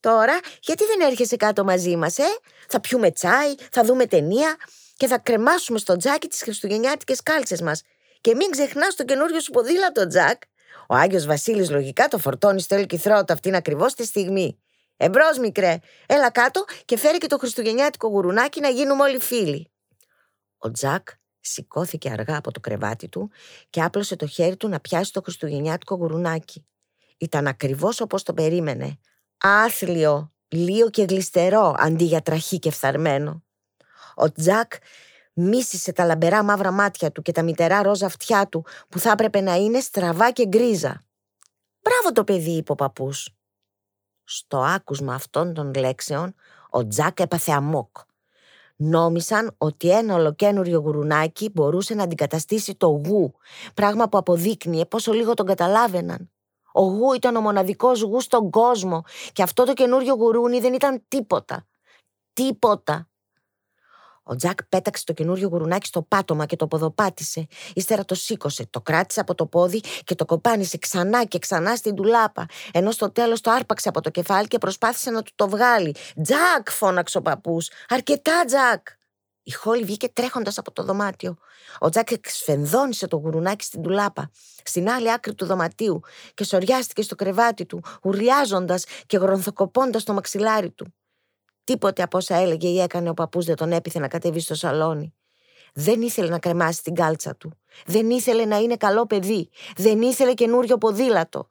Τώρα, 0.00 0.40
γιατί 0.60 0.84
δεν 0.84 1.00
έρχεσαι 1.00 1.36
κάτω 1.36 1.64
μαζί 1.64 1.96
μας, 1.96 2.18
ε; 2.18 2.38
Θα 2.68 2.80
πιούμε 2.80 3.10
τσάι, 3.10 3.54
θα 3.70 3.84
δούμε 3.84 4.06
ταινία 4.06 4.56
και 4.96 5.06
θα 5.06 5.18
κρεμάσουμε 5.18 5.78
στο 5.78 5.96
τζάκι 5.96 6.28
τις 6.28 6.42
χριστουγεννιάτικες 6.42 7.22
κάλτσες 7.22 7.60
μας. 7.60 7.82
Και 8.20 8.34
μην 8.34 8.50
ξεχνάς 8.50 8.94
το 8.94 9.04
καινούριο 9.04 9.40
σου 9.40 9.50
ποδήλατο, 9.50 10.06
Τζακ. 10.06 10.42
Ο 10.88 10.94
Άγιος 10.94 11.26
Βασίλης 11.26 11.70
λογικά 11.70 12.08
το 12.08 12.18
φορτώνει 12.18 12.60
στο 12.60 12.74
ελκυθρό 12.74 13.24
του 13.24 13.32
αυτήν 13.32 13.54
ακριβώς 13.54 13.94
τη 13.94 14.04
στιγμή. 14.04 14.58
Εμπρός, 14.96 15.38
μικρέ, 15.38 15.78
έλα 16.06 16.30
κάτω 16.30 16.64
και 16.84 16.96
φέρει 16.96 17.18
και 17.18 17.26
το 17.26 17.38
χριστουγεννιάτικο 17.38 18.08
γουρουνάκι 18.08 18.60
να 18.60 18.68
γίνουμε 18.68 19.02
όλοι 19.02 19.20
φίλοι. 19.20 19.70
Ο 20.58 20.70
Τζακ 20.70 21.08
σηκώθηκε 21.40 22.10
αργά 22.10 22.36
από 22.36 22.52
το 22.52 22.60
κρεβάτι 22.60 23.08
του 23.08 23.30
και 23.70 23.82
άπλωσε 23.82 24.16
το 24.16 24.26
χέρι 24.26 24.56
του 24.56 24.68
να 24.68 24.80
πιάσει 24.80 25.12
το 25.12 25.22
χριστουγεννιάτικο 25.22 25.94
γουρουνάκι. 25.94 26.66
Ήταν 27.18 27.46
ακριβώς 27.46 28.00
όπως 28.00 28.22
το 28.22 28.34
περίμενε. 28.34 28.98
Άθλιο, 29.38 30.32
λίο 30.48 30.90
και 30.90 31.02
γλιστερό 31.02 31.74
αντί 31.78 32.04
για 32.04 32.20
τραχή 32.20 32.58
και 32.58 32.70
φθαρμένο. 32.70 33.44
Ο 34.14 34.32
Τζακ 34.32 34.72
μίσησε 35.32 35.92
τα 35.92 36.04
λαμπερά 36.04 36.42
μαύρα 36.42 36.70
μάτια 36.70 37.12
του 37.12 37.22
και 37.22 37.32
τα 37.32 37.42
μητερά 37.42 37.82
ρόζα 37.82 38.06
αυτιά 38.06 38.48
του 38.48 38.64
που 38.88 38.98
θα 38.98 39.10
έπρεπε 39.10 39.40
να 39.40 39.54
είναι 39.54 39.80
στραβά 39.80 40.30
και 40.30 40.46
γκρίζα. 40.46 41.02
«Μπράβο 41.82 42.12
το 42.12 42.24
παιδί», 42.24 42.50
είπε 42.50 42.72
ο 42.72 42.74
παππούς. 42.74 43.34
Στο 44.24 44.58
άκουσμα 44.58 45.14
αυτών 45.14 45.54
των 45.54 45.74
λέξεων, 45.74 46.34
ο 46.70 46.86
Τζακ 46.86 47.20
έπαθε 47.20 47.52
αμόκ. 47.52 47.96
Νόμισαν 48.76 49.54
ότι 49.58 49.90
ένα 49.90 50.14
ολοκένουριο 50.14 50.78
γουρουνάκι 50.78 51.50
μπορούσε 51.54 51.94
να 51.94 52.02
αντικαταστήσει 52.02 52.74
το 52.74 52.86
γου, 52.86 53.32
πράγμα 53.74 54.08
που 54.08 54.18
αποδείκνυε 54.18 54.84
πόσο 54.84 55.12
λίγο 55.12 55.34
τον 55.34 55.46
καταλάβαιναν. 55.46 56.30
Ο 56.72 56.82
γου 56.82 57.12
ήταν 57.12 57.36
ο 57.36 57.40
μοναδικός 57.40 58.00
γου 58.02 58.20
στον 58.20 58.50
κόσμο 58.50 59.04
και 59.32 59.42
αυτό 59.42 59.64
το 59.64 59.72
καινούριο 59.72 60.14
γουρούνι 60.14 60.60
δεν 60.60 60.74
ήταν 60.74 61.04
τίποτα. 61.08 61.66
Τίποτα. 62.32 63.09
Ο 64.30 64.36
Τζακ 64.36 64.64
πέταξε 64.64 65.04
το 65.04 65.12
καινούριο 65.12 65.48
γουρουνάκι 65.48 65.86
στο 65.86 66.02
πάτωμα 66.02 66.46
και 66.46 66.56
το 66.56 66.66
ποδοπάτησε. 66.66 67.46
Ύστερα 67.74 68.04
το 68.04 68.14
σήκωσε, 68.14 68.66
το 68.70 68.80
κράτησε 68.80 69.20
από 69.20 69.34
το 69.34 69.46
πόδι 69.46 69.80
και 70.04 70.14
το 70.14 70.24
κοπάνισε 70.24 70.78
ξανά 70.78 71.24
και 71.24 71.38
ξανά 71.38 71.76
στην 71.76 71.94
τουλάπα. 71.94 72.46
Ενώ 72.72 72.90
στο 72.90 73.10
τέλος 73.10 73.40
το 73.40 73.50
άρπαξε 73.50 73.88
από 73.88 74.00
το 74.00 74.10
κεφάλι 74.10 74.46
και 74.46 74.58
προσπάθησε 74.58 75.10
να 75.10 75.22
του 75.22 75.32
το 75.34 75.48
βγάλει. 75.48 75.94
Τζακ, 76.22 76.70
φώναξε 76.70 77.18
ο 77.18 77.22
παππούς. 77.22 77.70
Αρκετά, 77.88 78.44
Τζακ. 78.44 78.86
Η 79.42 79.50
Χόλη 79.52 79.84
βγήκε 79.84 80.08
τρέχοντας 80.08 80.58
από 80.58 80.72
το 80.72 80.82
δωμάτιο. 80.82 81.36
Ο 81.78 81.88
Τζακ 81.88 82.10
εξφενδόνισε 82.10 83.06
το 83.06 83.16
γουρουνάκι 83.16 83.64
στην 83.64 83.82
τουλάπα, 83.82 84.30
στην 84.62 84.88
άλλη 84.90 85.12
άκρη 85.12 85.34
του 85.34 85.46
δωματίου 85.46 86.00
και 86.34 86.44
σοριάστηκε 86.44 87.02
στο 87.02 87.14
κρεβάτι 87.14 87.66
του, 87.66 87.82
ουρλιάζοντας 88.02 88.84
και 89.06 89.16
γρονθοκοπώντας 89.16 90.04
το 90.04 90.12
μαξιλάρι 90.12 90.70
του. 90.70 90.94
Τίποτε 91.70 92.02
από 92.02 92.18
όσα 92.18 92.36
έλεγε 92.36 92.68
ή 92.68 92.80
έκανε 92.80 93.08
ο 93.08 93.14
παππούς 93.14 93.44
δεν 93.44 93.56
τον 93.56 93.72
έπιθε 93.72 93.98
να 93.98 94.08
κατεβεί 94.08 94.40
στο 94.40 94.54
σαλόνι. 94.54 95.14
Δεν 95.74 96.02
ήθελε 96.02 96.28
να 96.28 96.38
κρεμάσει 96.38 96.82
την 96.82 96.94
κάλτσα 96.94 97.36
του. 97.36 97.58
Δεν 97.86 98.10
ήθελε 98.10 98.44
να 98.44 98.56
είναι 98.56 98.76
καλό 98.76 99.06
παιδί. 99.06 99.50
Δεν 99.76 100.02
ήθελε 100.02 100.34
καινούριο 100.34 100.78
ποδήλατο. 100.78 101.48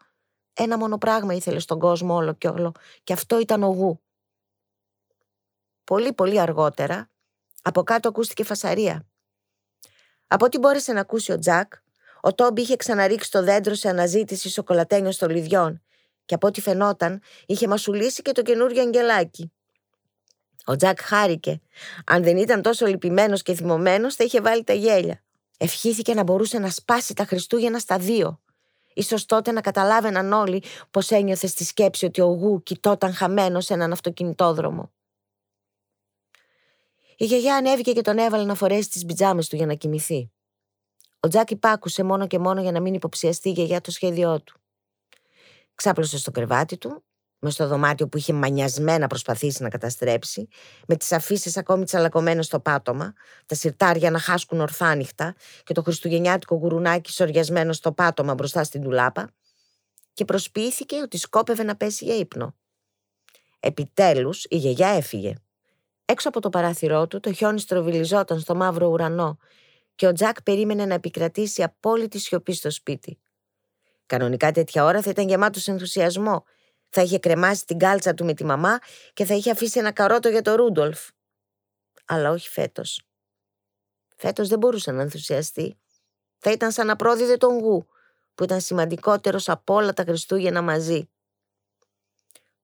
Ένα 0.54 0.78
μόνο 0.78 0.98
πράγμα 0.98 1.34
ήθελε 1.34 1.60
στον 1.60 1.80
κόσμο 1.80 2.16
όλο 2.16 2.34
και 2.34 2.48
όλο, 2.48 2.72
και 3.04 3.14
αυτό 3.14 3.40
ήταν 3.40 3.64
ο 3.64 3.68
γου. 3.68 4.02
Πολύ 5.84 6.14
πολύ 6.14 6.40
αργότερα, 6.40 7.10
από 7.62 7.84
κάτω 7.84 8.10
ακούστηκε 8.10 8.44
φασαρία. 8.44 9.08
Από 10.28 10.46
ό,τι 10.46 10.58
μπόρεσε 10.58 10.94
να 10.94 11.00
ακούσει 11.00 11.32
ο 11.32 11.40
Τζακ, 11.40 11.74
ο 12.22 12.34
Τόμπι 12.34 12.62
είχε 12.62 12.76
ξαναρίξει 12.76 13.32
το 13.32 13.44
δέντρο 13.44 13.74
σε 13.74 13.90
αναζήτηση 13.90 14.50
σοκολατένιο 14.50 15.12
στολιδιών 15.12 15.82
και 16.26 16.36
από 16.36 16.48
ό,τι 16.48 16.62
φαινόταν 16.62 17.22
είχε 17.46 17.68
μασουλήσει 17.68 18.22
και 18.22 18.32
το 18.32 18.42
καινούριο 18.42 18.82
αγγελάκι. 18.82 19.52
Ο 20.70 20.76
Τζακ 20.76 21.02
χάρηκε. 21.02 21.62
Αν 22.06 22.24
δεν 22.24 22.38
ήταν 22.38 22.62
τόσο 22.62 22.86
λυπημένος 22.86 23.42
και 23.42 23.54
θυμωμένος, 23.54 24.16
θα 24.16 24.24
είχε 24.24 24.42
βάλει 24.42 24.64
τα 24.64 24.74
γέλια. 24.74 25.24
Ευχήθηκε 25.58 26.14
να 26.14 26.24
μπορούσε 26.24 26.60
να 26.60 26.70
σπάσει 26.70 27.14
τα 27.14 27.26
Χριστούγεννα 27.26 27.80
στα 27.80 27.98
δύο. 27.98 28.42
Ίσως 28.94 29.26
τότε 29.26 29.52
να 29.52 29.62
καταλάβαιναν 29.62 30.34
όλοι 30.34 30.64
πώ 30.92 31.02
ένιωθε 31.10 31.48
στη 31.48 31.64
σκέψη 31.64 32.06
ότι 32.06 32.22
ο 32.22 32.26
Γου 32.26 32.64
κοιτόταν 32.64 33.14
χαμένος 33.14 33.66
σε 33.66 33.74
έναν 33.74 33.92
αυτοκινητόδρομο. 33.92 34.92
Η 37.18 37.26
γιαγιά 37.26 37.56
ανέβηκε 37.56 37.94
και 37.94 38.02
τον 38.02 38.18
έβαλε 38.18 38.44
να 38.44 38.56
φορέσει 38.56 38.90
τις 38.90 39.06
πιτζάμες 39.06 39.48
του 39.48 39.56
για 39.56 39.66
να 39.66 39.74
κοιμηθεί. 39.74 40.32
Ο 41.20 41.28
Τζακ 41.28 41.52
υπάκουσε 41.52 42.04
μόνο 42.04 42.28
και 42.28 42.40
μόνο 42.40 42.62
για 42.62 42.72
να 42.72 42.80
μην 42.80 42.94
υποψιαστεί 42.94 43.50
η 43.50 43.52
γιαγιά 43.52 43.82
το 43.82 43.92
σχέδιό 43.92 44.42
του. 44.42 44.60
Ξάπλωσε 45.76 46.18
στο 46.18 46.32
κρεβάτι 46.32 46.78
του 46.78 47.04
μες 47.40 47.54
στο 47.54 47.68
δωμάτιο 47.68 48.08
που 48.08 48.18
είχε 48.18 48.34
μανιασμένα 48.34 49.08
προσπαθήσει 49.08 49.64
να 49.64 49.70
καταστρέψει, 49.70 50.48
με 50.88 50.96
τις 50.96 51.12
αφήσεις 51.12 51.58
ακόμη 51.58 51.86
τσαλακωμένες 51.86 52.46
στο 52.46 52.60
πάτωμα, 52.60 53.14
τα 53.46 53.56
σιρτάρια 53.56 54.12
να 54.12 54.20
χάσκουν 54.20 54.60
ορθάνυχτα 54.60 55.36
και 55.64 55.74
το 55.74 55.82
χριστουγεννιάτικο 55.82 56.56
γουρουνάκι 56.56 57.12
σοριασμένο 57.12 57.74
στο 57.74 57.92
πάτωμα 57.92 58.34
μπροστά 58.34 58.64
στην 58.64 58.82
τουλάπα, 58.82 59.30
και 60.14 60.26
προσποιήθηκε 60.26 60.96
ότι 60.96 61.18
σκόπευε 61.18 61.64
να 61.64 61.76
πέσει 61.76 62.06
για 62.06 62.16
ύπνο. 62.16 62.56
Επιτέλους 63.60 64.46
η 64.50 64.58
γιαγιά 64.58 64.88
έφυγε. 64.88 65.34
Έξω 66.06 66.30
από 66.30 66.40
το 66.40 66.50
παράθυρό 66.50 67.08
του 67.08 67.20
το 67.20 67.34
χιόνι 67.34 67.60
στροβιλιζόταν 67.60 68.40
στο 68.40 68.56
μαύρο 68.56 68.88
ουρανό 68.88 69.38
και 69.96 70.08
ο 70.08 70.14
Τζακ 70.14 70.44
περίμενε 70.44 70.86
να 70.86 70.94
επικρατήσει 70.94 71.64
απόλυτη 71.64 72.20
σιωπή 72.20 72.54
στο 72.54 72.72
σπίτι. 72.72 73.20
Κανονικά 74.06 74.52
τέτοια 74.52 74.84
ώρα 74.84 75.02
θα 75.02 75.10
ήταν 75.10 75.28
γεμάτος 75.28 75.68
ενθουσιασμό 75.68 76.44
θα 76.90 77.02
είχε 77.02 77.20
κρεμάσει 77.20 77.66
την 77.66 77.78
κάλτσα 77.78 78.14
του 78.14 78.26
με 78.26 78.34
τη 78.34 78.46
μαμά 78.46 78.80
και 79.14 79.26
θα 79.26 79.34
είχε 79.34 79.52
αφήσει 79.52 79.80
ένα 79.80 79.92
καρότο 79.92 80.30
για 80.30 80.42
το 80.42 80.56
Ρούντολφ. 80.56 81.08
Αλλά 82.06 82.32
όχι 82.32 82.50
φέτος. 82.50 83.02
Φέτος 84.16 84.48
δεν 84.48 84.58
μπορούσε 84.58 84.92
να 84.92 85.02
ενθουσιαστεί. 85.02 85.80
Θα 86.38 86.52
ήταν 86.52 86.72
σαν 86.72 86.86
να 86.86 86.96
πρόδιδε 86.96 87.38
τον 87.38 87.60
γου, 87.60 87.88
που 88.36 88.44
ήταν 88.44 88.62
σημαντικότερος 88.62 89.50
από 89.50 89.74
όλα 89.74 89.94
τα 89.94 90.04
Χριστούγεννα 90.04 90.62
μαζί. 90.62 91.10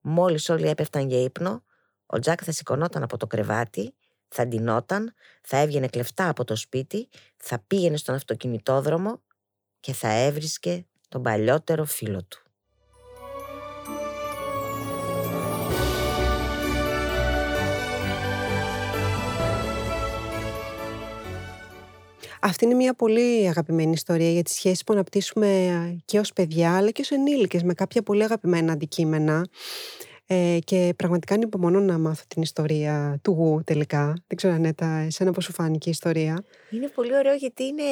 Μόλις 0.02 0.50
όλοι 0.50 0.68
έπεφταν 0.68 1.08
για 1.08 1.22
ύπνο, 1.22 1.64
ο 2.06 2.20
Τζακ 2.20 2.40
θα 2.44 2.52
σηκωνόταν 2.52 3.04
από 3.04 3.18
το 3.18 3.28
κρεβάτι, 3.28 3.96
θα 4.28 4.48
ντυνόταν, 4.48 5.14
θα 5.42 5.58
έβγαινε 5.58 5.88
κλεφτά 5.88 6.30
από 6.30 6.44
το 6.44 6.56
σπίτι, 6.56 7.10
θα 7.38 7.60
πήγαινε 7.60 7.98
στον 7.98 8.16
αυτοκινητόδρομο 8.16 9.22
και 9.80 9.94
θα 9.94 10.08
έβρισκε 10.08 10.86
τον 11.10 11.22
παλιότερο 11.22 11.86
φίλο 11.86 12.24
του. 12.24 12.45
Αυτή 22.46 22.66
είναι 22.66 22.74
μια 22.74 22.94
πολύ 22.94 23.48
αγαπημένη 23.48 23.92
ιστορία 23.92 24.32
για 24.32 24.44
τις 24.44 24.54
σχέσεις 24.54 24.84
που 24.84 24.94
αναπτύσσουμε 24.94 26.02
και 26.06 26.20
ως 26.20 26.34
παιδιά 26.34 26.76
αλλά 26.76 26.92
και 26.92 27.02
ως 27.02 27.12
ενήλικες 27.12 27.64
με 27.64 27.74
κάποια 27.74 28.02
πολύ 28.02 28.24
αγαπημένα 28.24 28.74
αντικείμενα 28.74 29.48
ε, 30.26 30.58
και 30.64 30.94
πραγματικά 30.96 31.34
ανυπομονώ 31.34 31.80
να 31.80 31.98
μάθω 31.98 32.24
την 32.28 32.42
ιστορία 32.42 33.20
του 33.22 33.32
Γου 33.32 33.62
τελικά. 33.64 34.14
Δεν 34.28 34.38
ξέρω 34.38 34.54
Ανέτα, 34.54 34.88
εσένα 34.88 35.32
πώς 35.32 35.44
σου 35.44 35.54
φάνηκε 35.54 35.90
η 35.90 35.92
ιστορία; 35.92 36.44
Είναι 36.70 36.88
πολύ 36.88 37.16
ωραίο 37.16 37.34
γιατί 37.34 37.64
είναι 37.64 37.84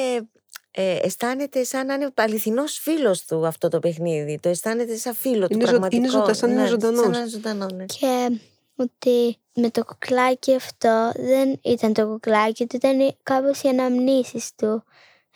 ε, 0.70 0.98
αισθάνεται 1.02 1.64
σαν 1.64 1.86
να 1.86 1.94
είναι 1.94 2.10
αληθινός 2.14 2.78
φίλος 2.78 3.24
του 3.24 3.46
αυτό 3.46 3.68
το 3.68 3.78
παιχνίδι. 3.78 4.38
Το 4.42 4.48
αισθάνεται 4.48 4.96
σαν 4.96 5.14
φίλο 5.14 5.46
του. 5.46 5.54
Είναι, 5.54 5.64
πραγματικό. 5.64 6.02
είναι 6.02 6.10
ζωντανό, 6.10 6.34
σαν 6.34 6.54
ναι, 6.54 6.66
ζωντανός. 6.66 7.02
Σαν 7.02 7.10
να 7.10 7.26
ζωντανός 7.26 7.72
ναι. 7.72 7.84
Και 7.84 8.38
ότι 8.76 9.36
με 9.54 9.70
το 9.70 9.84
κουκλάκι 9.84 10.54
αυτό 10.54 11.12
δεν 11.14 11.58
ήταν 11.62 11.92
το 11.92 12.06
κουκλάκι 12.06 12.66
του, 12.66 12.76
ήταν 12.76 13.16
κάπως 13.22 13.62
οι 13.62 13.68
αναμνήσεις 13.68 14.54
του. 14.56 14.84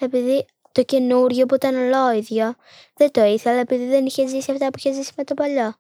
Επειδή 0.01 0.45
το 0.73 0.83
καινούριο 0.83 1.47
που 1.47 1.55
ήταν 1.55 1.75
ολόιδιο 1.75 2.55
δεν 2.95 3.11
το 3.11 3.25
ήθελα 3.25 3.59
επειδή 3.61 3.87
δεν 3.87 4.07
είχε 4.07 4.27
ζήσει 4.27 4.51
αυτά 4.53 4.67
που 4.67 4.79
είχε 4.79 4.93
ζήσει 4.93 5.13
με 5.17 5.25
το 5.25 5.35
παλιό. 5.35 5.75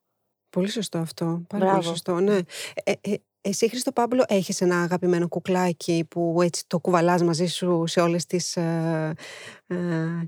Πολύ 0.50 0.68
σωστό 0.70 0.98
αυτό. 0.98 1.24
Πάρα 1.24 1.44
πολύ 1.48 1.64
Μπράβο. 1.64 1.82
σωστό, 1.82 2.20
ναι. 2.20 2.38
Ε, 2.84 2.92
ε, 3.00 3.14
εσύ, 3.40 3.68
Χρήστο 3.68 3.92
Πάμπλο, 3.92 4.24
έχεις 4.28 4.60
ένα 4.60 4.82
αγαπημένο 4.82 5.28
κουκλάκι 5.28 6.06
που 6.10 6.42
έτσι 6.42 6.64
το 6.66 6.78
κουβαλάς 6.78 7.22
μαζί 7.22 7.46
σου 7.46 7.84
σε 7.86 8.00
όλες 8.00 8.26
τις, 8.26 8.56
ε, 8.56 9.14
ε, 9.66 9.76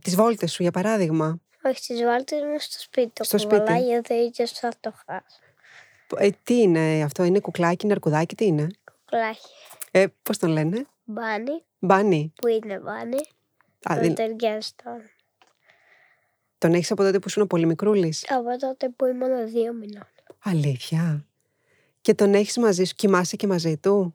τις 0.03 0.15
βόλτες 0.17 0.53
σου, 0.53 0.63
για 0.63 0.71
παράδειγμα; 0.71 1.41
Όχι 1.65 1.77
στις 1.77 2.03
βάλτες 2.05 2.41
μου 2.41 2.59
στο 2.59 2.81
σπίτι 2.81 3.11
το 3.15 3.25
Στο 3.25 3.37
κουβαλάει 3.37 3.67
σπίτι. 3.67 3.89
γιατί 3.91 4.15
ίσως 4.15 4.51
θα 4.59 4.69
το 4.81 4.93
χάσω. 5.07 5.39
Ε, 6.17 6.31
τι 6.43 6.55
είναι 6.61 7.03
αυτό, 7.03 7.25
είναι 7.25 7.41
κουκλάκι, 7.41 7.85
είναι 7.85 7.95
αρκουδάκι, 7.95 8.35
τι 8.35 8.45
είναι; 8.47 8.67
Κουκλάκι. 9.05 9.39
Ε, 9.91 10.07
πώς 10.23 10.39
τον 10.39 10.51
λένε, 10.51 10.87
Μπάνι, 11.05 11.65
Μπάνι. 11.79 12.33
που 12.35 12.49
είναι 12.49 12.79
μπάνι, 12.79 13.17
Α, 13.83 13.95
που 13.95 14.01
δεν- 14.01 14.15
ταιριάζει 14.15 14.69
στον. 14.69 15.01
τον 16.59 16.75
έχεις 16.75 16.91
από 16.91 17.03
τότε 17.03 17.19
που 17.19 17.29
ήσουν 17.29 17.47
πολύ 17.47 17.67
μικρούλης. 17.67 18.27
Από 18.31 18.57
τότε 18.59 18.89
που 18.89 19.05
ήμουν 19.07 19.49
δύο 19.49 19.73
μηνών. 19.73 20.07
Αλήθεια. 20.43 21.27
Και 22.01 22.15
τον 22.15 22.35
έχεις 22.35 22.57
μαζί 22.57 22.85
σου, 22.85 22.95
κοιμάσαι 22.95 23.37
και 23.37 23.47
μαζί 23.47 23.77
του; 23.77 24.15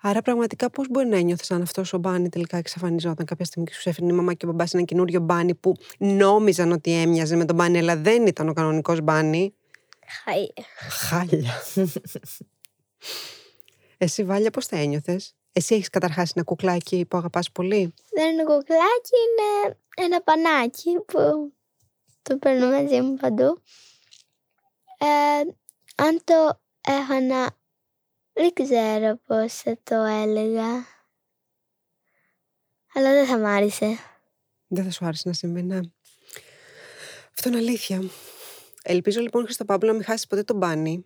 Άρα 0.00 0.22
πραγματικά 0.22 0.70
πώς 0.70 0.88
μπορεί 0.90 1.06
να 1.06 1.16
ένιωθες 1.16 1.50
αν 1.50 1.62
αυτός 1.62 1.92
ο 1.92 1.98
μπάνι 1.98 2.28
τελικά 2.28 2.56
εξαφανιζόταν 2.56 3.26
κάποια 3.26 3.44
στιγμή 3.44 3.66
και 3.66 3.72
σου 3.74 3.88
έφερνε 3.88 4.12
η 4.12 4.16
μαμά 4.16 4.34
και 4.34 4.46
ο 4.46 4.48
μπαμπάς 4.48 4.74
ένα 4.74 4.82
καινούριο 4.82 5.20
μπάνι 5.20 5.54
που 5.54 5.74
νόμιζαν 5.98 6.72
ότι 6.72 6.92
έμοιαζε 6.92 7.36
με 7.36 7.44
τον 7.44 7.56
μπάνι 7.56 7.78
αλλά 7.78 7.96
δεν 7.96 8.26
ήταν 8.26 8.48
ο 8.48 8.52
κανονικός 8.52 9.00
μπάνι; 9.00 9.54
Χαΐ. 10.24 10.62
Χάλια. 10.90 11.62
Εσύ 13.98 14.24
Βάλια 14.24 14.50
πώς 14.50 14.66
θα 14.66 14.76
ένιωθες; 14.76 15.34
Εσύ 15.52 15.74
έχεις 15.74 15.88
καταρχάς 15.88 16.32
ένα 16.34 16.44
κουκλάκι 16.44 17.04
που 17.06 17.16
αγαπάς 17.16 17.50
πολύ; 17.50 17.94
Δεν 18.10 18.32
είναι 18.32 18.42
κουκλάκι, 18.44 19.16
είναι 19.26 19.76
ένα 19.96 20.22
πανάκι 20.22 21.00
που 21.06 21.52
το 22.22 22.36
παίρνω 22.38 22.70
μαζί 22.70 23.00
μου 23.00 23.16
παντού. 23.16 23.62
Ε, 24.98 25.40
αν 25.94 26.20
το 26.24 26.60
έχανα, 26.80 27.56
δεν 28.32 28.52
ξέρω 28.52 29.16
πώς 29.26 29.54
θα 29.54 29.78
το 29.82 29.94
έλεγα. 29.94 30.98
Αλλά 32.94 33.12
δεν 33.12 33.26
θα 33.26 33.38
μ' 33.38 33.46
άρεσε. 33.46 33.98
Δεν 34.66 34.84
θα 34.84 34.90
σου 34.90 35.04
άρεσε 35.04 35.28
να 35.28 35.34
συμβεί, 35.34 35.62
ναι. 35.62 35.80
Αυτό 37.30 37.48
είναι 37.48 37.58
αλήθεια. 37.58 38.02
Ελπίζω 38.84 39.20
λοιπόν, 39.20 39.44
Χριστό 39.44 39.64
Παύλο, 39.64 39.88
να 39.88 39.94
μην 39.94 40.04
χάσεις 40.04 40.26
ποτέ 40.26 40.42
τον 40.42 40.56
μπάνι 40.56 41.04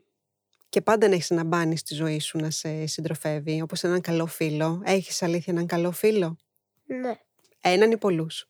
και 0.69 0.81
πάντα 0.81 1.09
να 1.09 1.15
έχεις 1.15 1.31
ένα 1.31 1.45
μπάνι 1.45 1.77
στη 1.77 1.95
ζωή 1.95 2.19
σου 2.21 2.39
να 2.39 2.51
σε 2.51 2.87
συντροφεύει, 2.87 3.63
όπως 3.63 3.83
έναν 3.83 4.01
καλό 4.01 4.27
φίλο. 4.27 4.83
Έχεις 4.85 5.23
αλήθεια 5.23 5.53
έναν 5.53 5.67
καλό 5.67 5.91
φίλο; 5.91 6.37
Ναι, 6.85 7.19
Έναν 7.61 7.91
ή 7.91 7.97
πολλούς; 7.99 8.49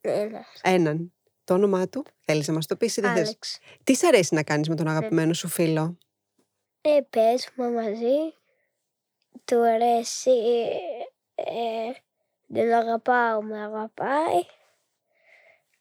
ένας. 0.00 0.60
Έναν. 0.62 1.12
Το 1.44 1.54
όνομά 1.54 1.88
του, 1.88 2.04
θέλεις 2.20 2.48
να 2.48 2.54
μας 2.54 2.66
το 2.66 2.76
πεις 2.76 2.96
ή 2.96 3.00
δεν 3.00 3.14
θες; 3.14 3.26
Άλεξ. 3.26 3.58
Τι 3.84 3.94
σ' 3.94 4.02
αρέσει 4.04 4.34
να 4.34 4.42
κάνεις 4.42 4.68
με 4.68 4.74
τον 4.74 4.88
αγαπημένο 4.88 5.32
σου 5.32 5.48
φίλο; 5.48 5.98
Ε, 6.80 6.98
παίζουμε 7.10 7.70
μαζί. 7.82 8.34
Του 9.44 9.56
αρέσει. 9.66 10.30
Ε, 11.34 11.92
δεν 12.46 12.72
αγαπάω, 12.72 13.42
με 13.42 13.62
αγαπάει. 13.62 14.42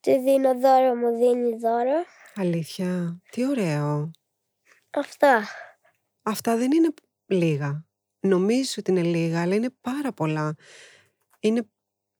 Του 0.01 0.21
δίνω 0.23 0.59
δώρο, 0.59 0.95
μου 0.95 1.17
δίνει 1.17 1.57
δώρο. 1.57 2.05
Αλήθεια. 2.35 3.21
Τι 3.31 3.47
ωραίο. 3.47 4.11
Αυτά. 4.89 5.47
Αυτά 6.21 6.57
δεν 6.57 6.71
είναι 6.71 6.93
λίγα. 7.25 7.85
Νομίζεις 8.19 8.77
ότι 8.77 8.91
είναι 8.91 9.03
λίγα, 9.03 9.41
αλλά 9.41 9.55
είναι 9.55 9.69
πάρα 9.81 10.11
πολλά. 10.13 10.55
Είναι 11.39 11.67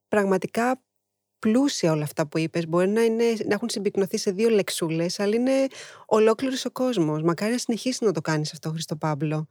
πραγματικά 0.08 0.82
πλούσια 1.40 1.92
όλα 1.92 2.04
αυτά 2.04 2.28
που 2.28 2.38
είπες. 2.38 2.68
Μπορεί 2.68 2.88
να, 2.88 3.04
είναι, 3.04 3.24
να 3.46 3.54
έχουν 3.54 3.70
συμπυκνωθεί 3.70 4.18
σε 4.18 4.32
δύο 4.32 4.50
λεξούλες, 4.50 5.20
αλλά 5.20 5.36
είναι 5.36 5.68
ολόκληρος 6.06 6.66
ο 6.66 6.72
κόσμος. 6.72 7.22
Μακάρι 7.22 7.52
να 7.52 7.58
συνεχίσει 7.58 8.06
να 8.06 8.12
το 8.12 8.22
κάνεις 8.22 8.52
αυτό, 8.52 8.70
Χριστό 8.70 8.96
Πάμπλο. 8.96 9.48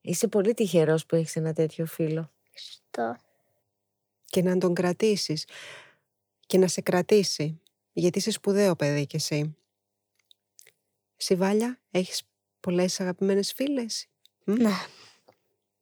Είσαι 0.00 0.28
πολύ 0.28 0.54
τυχερός 0.54 1.06
που 1.06 1.16
έχεις 1.16 1.36
ένα 1.36 1.52
τέτοιο 1.52 1.86
φίλο. 1.86 2.30
Στο. 2.52 3.16
Και 4.24 4.42
να 4.42 4.58
τον 4.58 4.74
κρατήσεις. 4.74 5.46
Και 6.46 6.58
να 6.58 6.66
σε 6.66 6.80
κρατήσει. 6.80 7.61
Γιατί 7.92 8.18
είσαι 8.18 8.30
σπουδαίο 8.30 8.76
παιδί 8.76 9.06
κι 9.06 9.16
εσύ. 9.16 9.56
Εσύ, 11.16 11.34
Βάλια, 11.34 11.80
έχεις 11.90 12.22
πολλές 12.60 13.00
αγαπημένες 13.00 13.52
φίλες; 13.52 14.06
Μμ; 14.44 14.52
Ναι. 14.52 14.70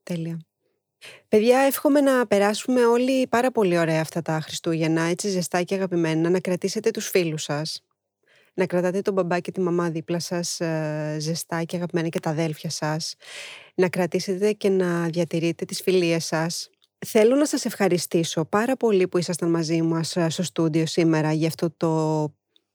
Τέλεια. 0.02 0.38
Παιδιά, 1.28 1.58
εύχομαι 1.58 2.00
να 2.00 2.26
περάσουμε 2.26 2.84
όλοι 2.86 3.26
πάρα 3.26 3.50
πολύ 3.50 3.78
ωραία 3.78 4.00
αυτά 4.00 4.22
τα 4.22 4.40
Χριστούγεννα, 4.40 5.02
έτσι 5.02 5.28
ζεστά 5.28 5.62
και 5.62 5.74
αγαπημένα, 5.74 6.30
να 6.30 6.40
κρατήσετε 6.40 6.90
τους 6.90 7.08
φίλους 7.08 7.42
σας, 7.42 7.84
να 8.54 8.66
κρατάτε 8.66 9.02
τον 9.02 9.14
μπαμπά 9.14 9.40
και 9.40 9.52
τη 9.52 9.60
μαμά 9.60 9.90
δίπλα 9.90 10.20
σας 10.20 10.60
ε, 10.60 11.16
ζεστά 11.20 11.62
και 11.64 11.76
αγαπημένα 11.76 12.08
και 12.08 12.20
τα 12.20 12.30
αδέλφια 12.30 12.70
σας, 12.70 13.14
να 13.74 13.88
κρατήσετε 13.88 14.52
και 14.52 14.68
να 14.68 15.06
διατηρείτε 15.06 15.64
τις 15.64 15.82
φιλίες 15.82 16.24
σας. 16.24 16.70
Θέλω 17.06 17.34
να 17.36 17.46
σας 17.46 17.64
ευχαριστήσω 17.64 18.44
πάρα 18.44 18.76
πολύ 18.76 19.08
που 19.08 19.18
ήσασταν 19.18 19.50
μαζί 19.50 19.82
μας 19.82 20.16
ε, 20.16 20.28
στο 20.28 20.42
στούντιο 20.42 20.86
σήμερα 20.86 21.32
για 21.32 21.48
αυτό 21.48 21.70
το, 21.76 22.22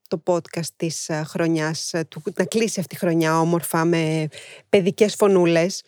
το 0.07 0.23
podcast 0.25 0.67
της 0.75 1.09
ε, 1.09 1.23
χρονιάς, 1.27 1.93
ε, 1.93 2.03
του, 2.03 2.21
να 2.35 2.45
κλείσει 2.45 2.79
αυτή 2.79 2.95
η 2.95 2.97
χρονιά 2.97 3.39
όμορφα 3.39 3.85
με 3.85 4.27
παιδικές 4.69 5.15
φωνούλες. 5.15 5.83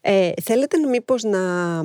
Ε, 0.00 0.32
θέλετε 0.42 0.76
να 0.78 0.88
μήπως 0.88 1.22
να, 1.22 1.82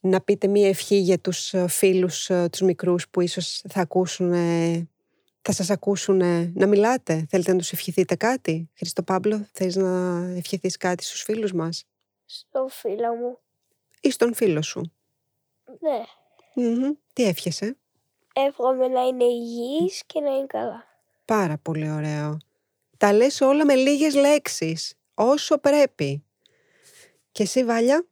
να 0.00 0.20
πείτε 0.24 0.46
μία 0.46 0.68
ευχή 0.68 0.96
για 0.96 1.18
τους 1.18 1.54
ε, 1.54 1.68
φίλους 1.68 2.30
ε, 2.30 2.48
τους 2.50 2.60
μικρούς 2.60 3.08
που 3.08 3.20
ίσως 3.20 3.62
θα 3.68 3.80
ακούσουν, 3.80 4.32
ε, 4.32 4.88
θα 5.42 5.52
σας 5.52 5.70
ακούσουν 5.70 6.20
ε, 6.20 6.52
να 6.54 6.66
μιλάτε; 6.66 7.26
Θέλετε 7.28 7.52
να 7.52 7.58
τους 7.58 7.72
ευχηθείτε 7.72 8.14
κάτι; 8.14 8.70
Χριστό 8.76 9.02
Πάμπλο, 9.02 9.46
θέλεις 9.52 9.76
να 9.76 10.18
ευχηθείς 10.36 10.76
κάτι 10.76 11.04
στους 11.04 11.22
φίλους 11.22 11.52
μας; 11.52 11.84
Στο 12.24 12.66
φίλο 12.70 13.14
μου. 13.14 13.43
Ή 14.04 14.10
στον 14.10 14.34
φίλο 14.34 14.62
σου. 14.62 14.92
Ναι. 15.80 16.04
Μμμ. 16.54 16.92
Τι 17.12 17.24
εύχεσαι. 17.24 17.76
Εύχομαι 18.34 18.88
να 18.88 19.02
είναι 19.02 19.24
υγιής 19.24 20.02
και 20.06 20.20
να 20.20 20.36
είναι 20.36 20.46
καλά. 20.46 20.84
Πάρα 21.24 21.58
πολύ 21.58 21.90
ωραίο. 21.90 22.38
Τα 22.96 23.12
λες 23.12 23.40
όλα 23.40 23.64
με 23.64 23.74
λίγες 23.74 24.14
λέξεις. 24.14 24.94
Όσο 25.14 25.58
πρέπει. 25.58 26.24
Και 27.32 27.42
εσύ 27.42 27.64
Βάλια; 27.64 28.06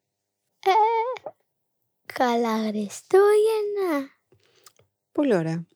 Καλά 2.14 2.56
Χριστούγεννα. 2.58 4.10
Πολύ 5.12 5.34
ωραία. 5.34 5.66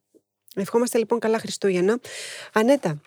Ευχόμαστε 0.54 0.98
λοιπόν 0.98 1.18
καλά 1.18 1.38
Χριστούγεννα. 1.38 2.00
Ανέτα, 2.52 3.00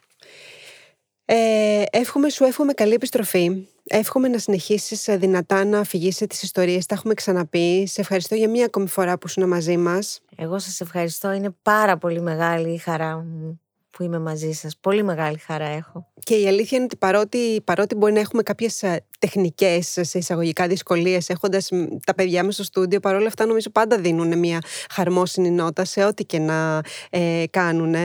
ε, 1.25 1.83
εύχομαι, 1.91 2.29
σου 2.29 2.43
εύχομαι 2.43 2.73
καλή 2.73 2.93
επιστροφή. 2.93 3.67
Εύχομαι 3.91 4.27
να 4.27 4.37
συνεχίσεις 4.37 5.07
ε, 5.07 5.17
δυνατά 5.17 5.65
να 5.65 5.79
αφηγήσει 5.79 6.27
τις 6.27 6.43
ιστορίες. 6.43 6.85
Τα 6.85 6.95
έχουμε 6.95 7.13
ξαναπεί. 7.13 7.87
Σε 7.87 8.01
ευχαριστώ 8.01 8.35
για 8.35 8.49
μία 8.49 8.65
ακόμη 8.65 8.87
φορά 8.87 9.17
που 9.17 9.27
ήσουν 9.27 9.47
μαζί 9.47 9.77
μας. 9.77 10.19
Εγώ 10.35 10.59
σας 10.59 10.81
ευχαριστώ. 10.81 11.31
Είναι 11.31 11.55
πάρα 11.61 11.97
πολύ 11.97 12.21
μεγάλη 12.21 12.73
η 12.73 12.77
χαρά 12.77 13.17
μου 13.17 13.59
που 13.99 14.05
είμαι 14.05 14.19
μαζί 14.19 14.51
σας. 14.51 14.77
Πολύ 14.77 15.03
μεγάλη 15.03 15.37
χαρά 15.37 15.65
έχω. 15.65 16.07
Και 16.19 16.35
η 16.35 16.47
αλήθεια 16.47 16.77
είναι 16.77 16.85
ότι 16.85 16.97
παρότι, 16.97 17.61
παρότι 17.63 17.95
μπορεί 17.95 18.13
να 18.13 18.19
έχουμε 18.19 18.43
κάποιες 18.43 18.83
ε, 18.83 19.05
τεχνικές 19.19 19.97
ε, 19.97 20.03
σε 20.03 20.17
εισαγωγικά 20.17 20.67
δυσκολίες 20.67 21.29
έχοντας 21.29 21.71
μ, 21.71 21.83
τα 22.05 22.15
παιδιά 22.15 22.43
μας 22.43 22.53
στο 22.53 22.63
στούντιο, 22.63 22.99
παρόλα 22.99 23.27
αυτά 23.27 23.45
νομίζω 23.45 23.69
πάντα 23.69 23.97
δίνουν 23.97 24.39
μια 24.39 24.59
χαρμόσυνη 24.89 25.51
νότα 25.51 25.85
σε 25.85 26.03
ό,τι 26.03 26.25
και 26.25 26.39
να 26.39 26.81
ε, 27.09 27.43
κάνουν. 27.49 27.95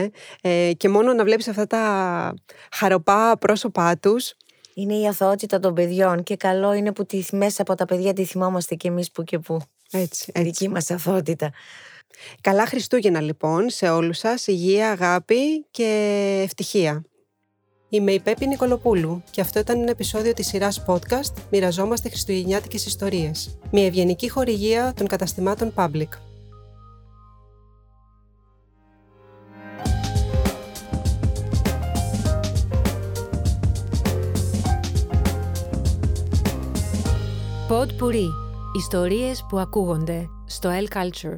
Ε, 0.41 0.71
και 0.77 0.89
μόνο 0.89 1.13
να 1.13 1.23
βλέπεις 1.23 1.47
αυτά 1.47 1.67
τα 1.67 2.33
χαροπά 2.71 3.37
πρόσωπά 3.39 3.97
τους, 3.97 4.33
Είναι 4.77 4.95
η 4.95 5.07
αθωότητα 5.07 5.59
των 5.59 5.73
παιδιών 5.73 6.23
και 6.23 6.35
καλό 6.35 6.73
είναι 6.73 6.91
που 6.91 7.05
τη, 7.05 7.23
μέσα 7.31 7.61
από 7.61 7.75
τα 7.75 7.85
παιδιά 7.85 8.13
τη 8.13 8.25
θυμόμαστε 8.25 8.75
κι 8.75 8.87
εμείς 8.87 9.11
που 9.11 9.23
και 9.23 9.39
που. 9.39 9.59
έτσι, 9.91 10.31
Η 10.35 10.39
έτσι. 10.39 10.43
δική 10.43 10.69
μας 10.69 10.91
αθωότητα. 10.91 11.51
Καλά 12.41 12.65
Χριστούγεννα 12.65 13.21
λοιπόν 13.21 13.69
σε 13.69 13.89
όλους 13.89 14.17
σας, 14.17 14.47
υγεία, 14.47 14.91
αγάπη 14.91 15.65
και 15.71 16.41
ευτυχία. 16.43 17.03
Είμαι 17.89 18.11
η 18.11 18.19
Πέπη 18.19 18.47
Νικολοπούλου 18.47 19.23
και 19.31 19.41
αυτό 19.41 19.59
ήταν 19.59 19.81
ένα 19.81 19.91
επεισόδιο 19.91 20.33
της 20.33 20.47
σειράς 20.47 20.85
podcast 20.87 21.33
«Μοιραζόμαστε 21.51 22.09
χριστουγεννιάτικες 22.09 22.85
ιστορίες». 22.85 23.57
Μια 23.71 23.85
ευγενική 23.85 24.29
χορηγία 24.29 24.93
των 24.95 25.07
καταστημάτων 25.07 25.73
Public. 25.75 26.07
Pod 37.75 37.87
Puri. 37.87 38.27
Ιστορίες 38.77 39.45
που 39.49 39.59
ακούγονται 39.59 40.29
στο 40.45 40.69
L 40.69 40.97
Culture. 40.97 41.37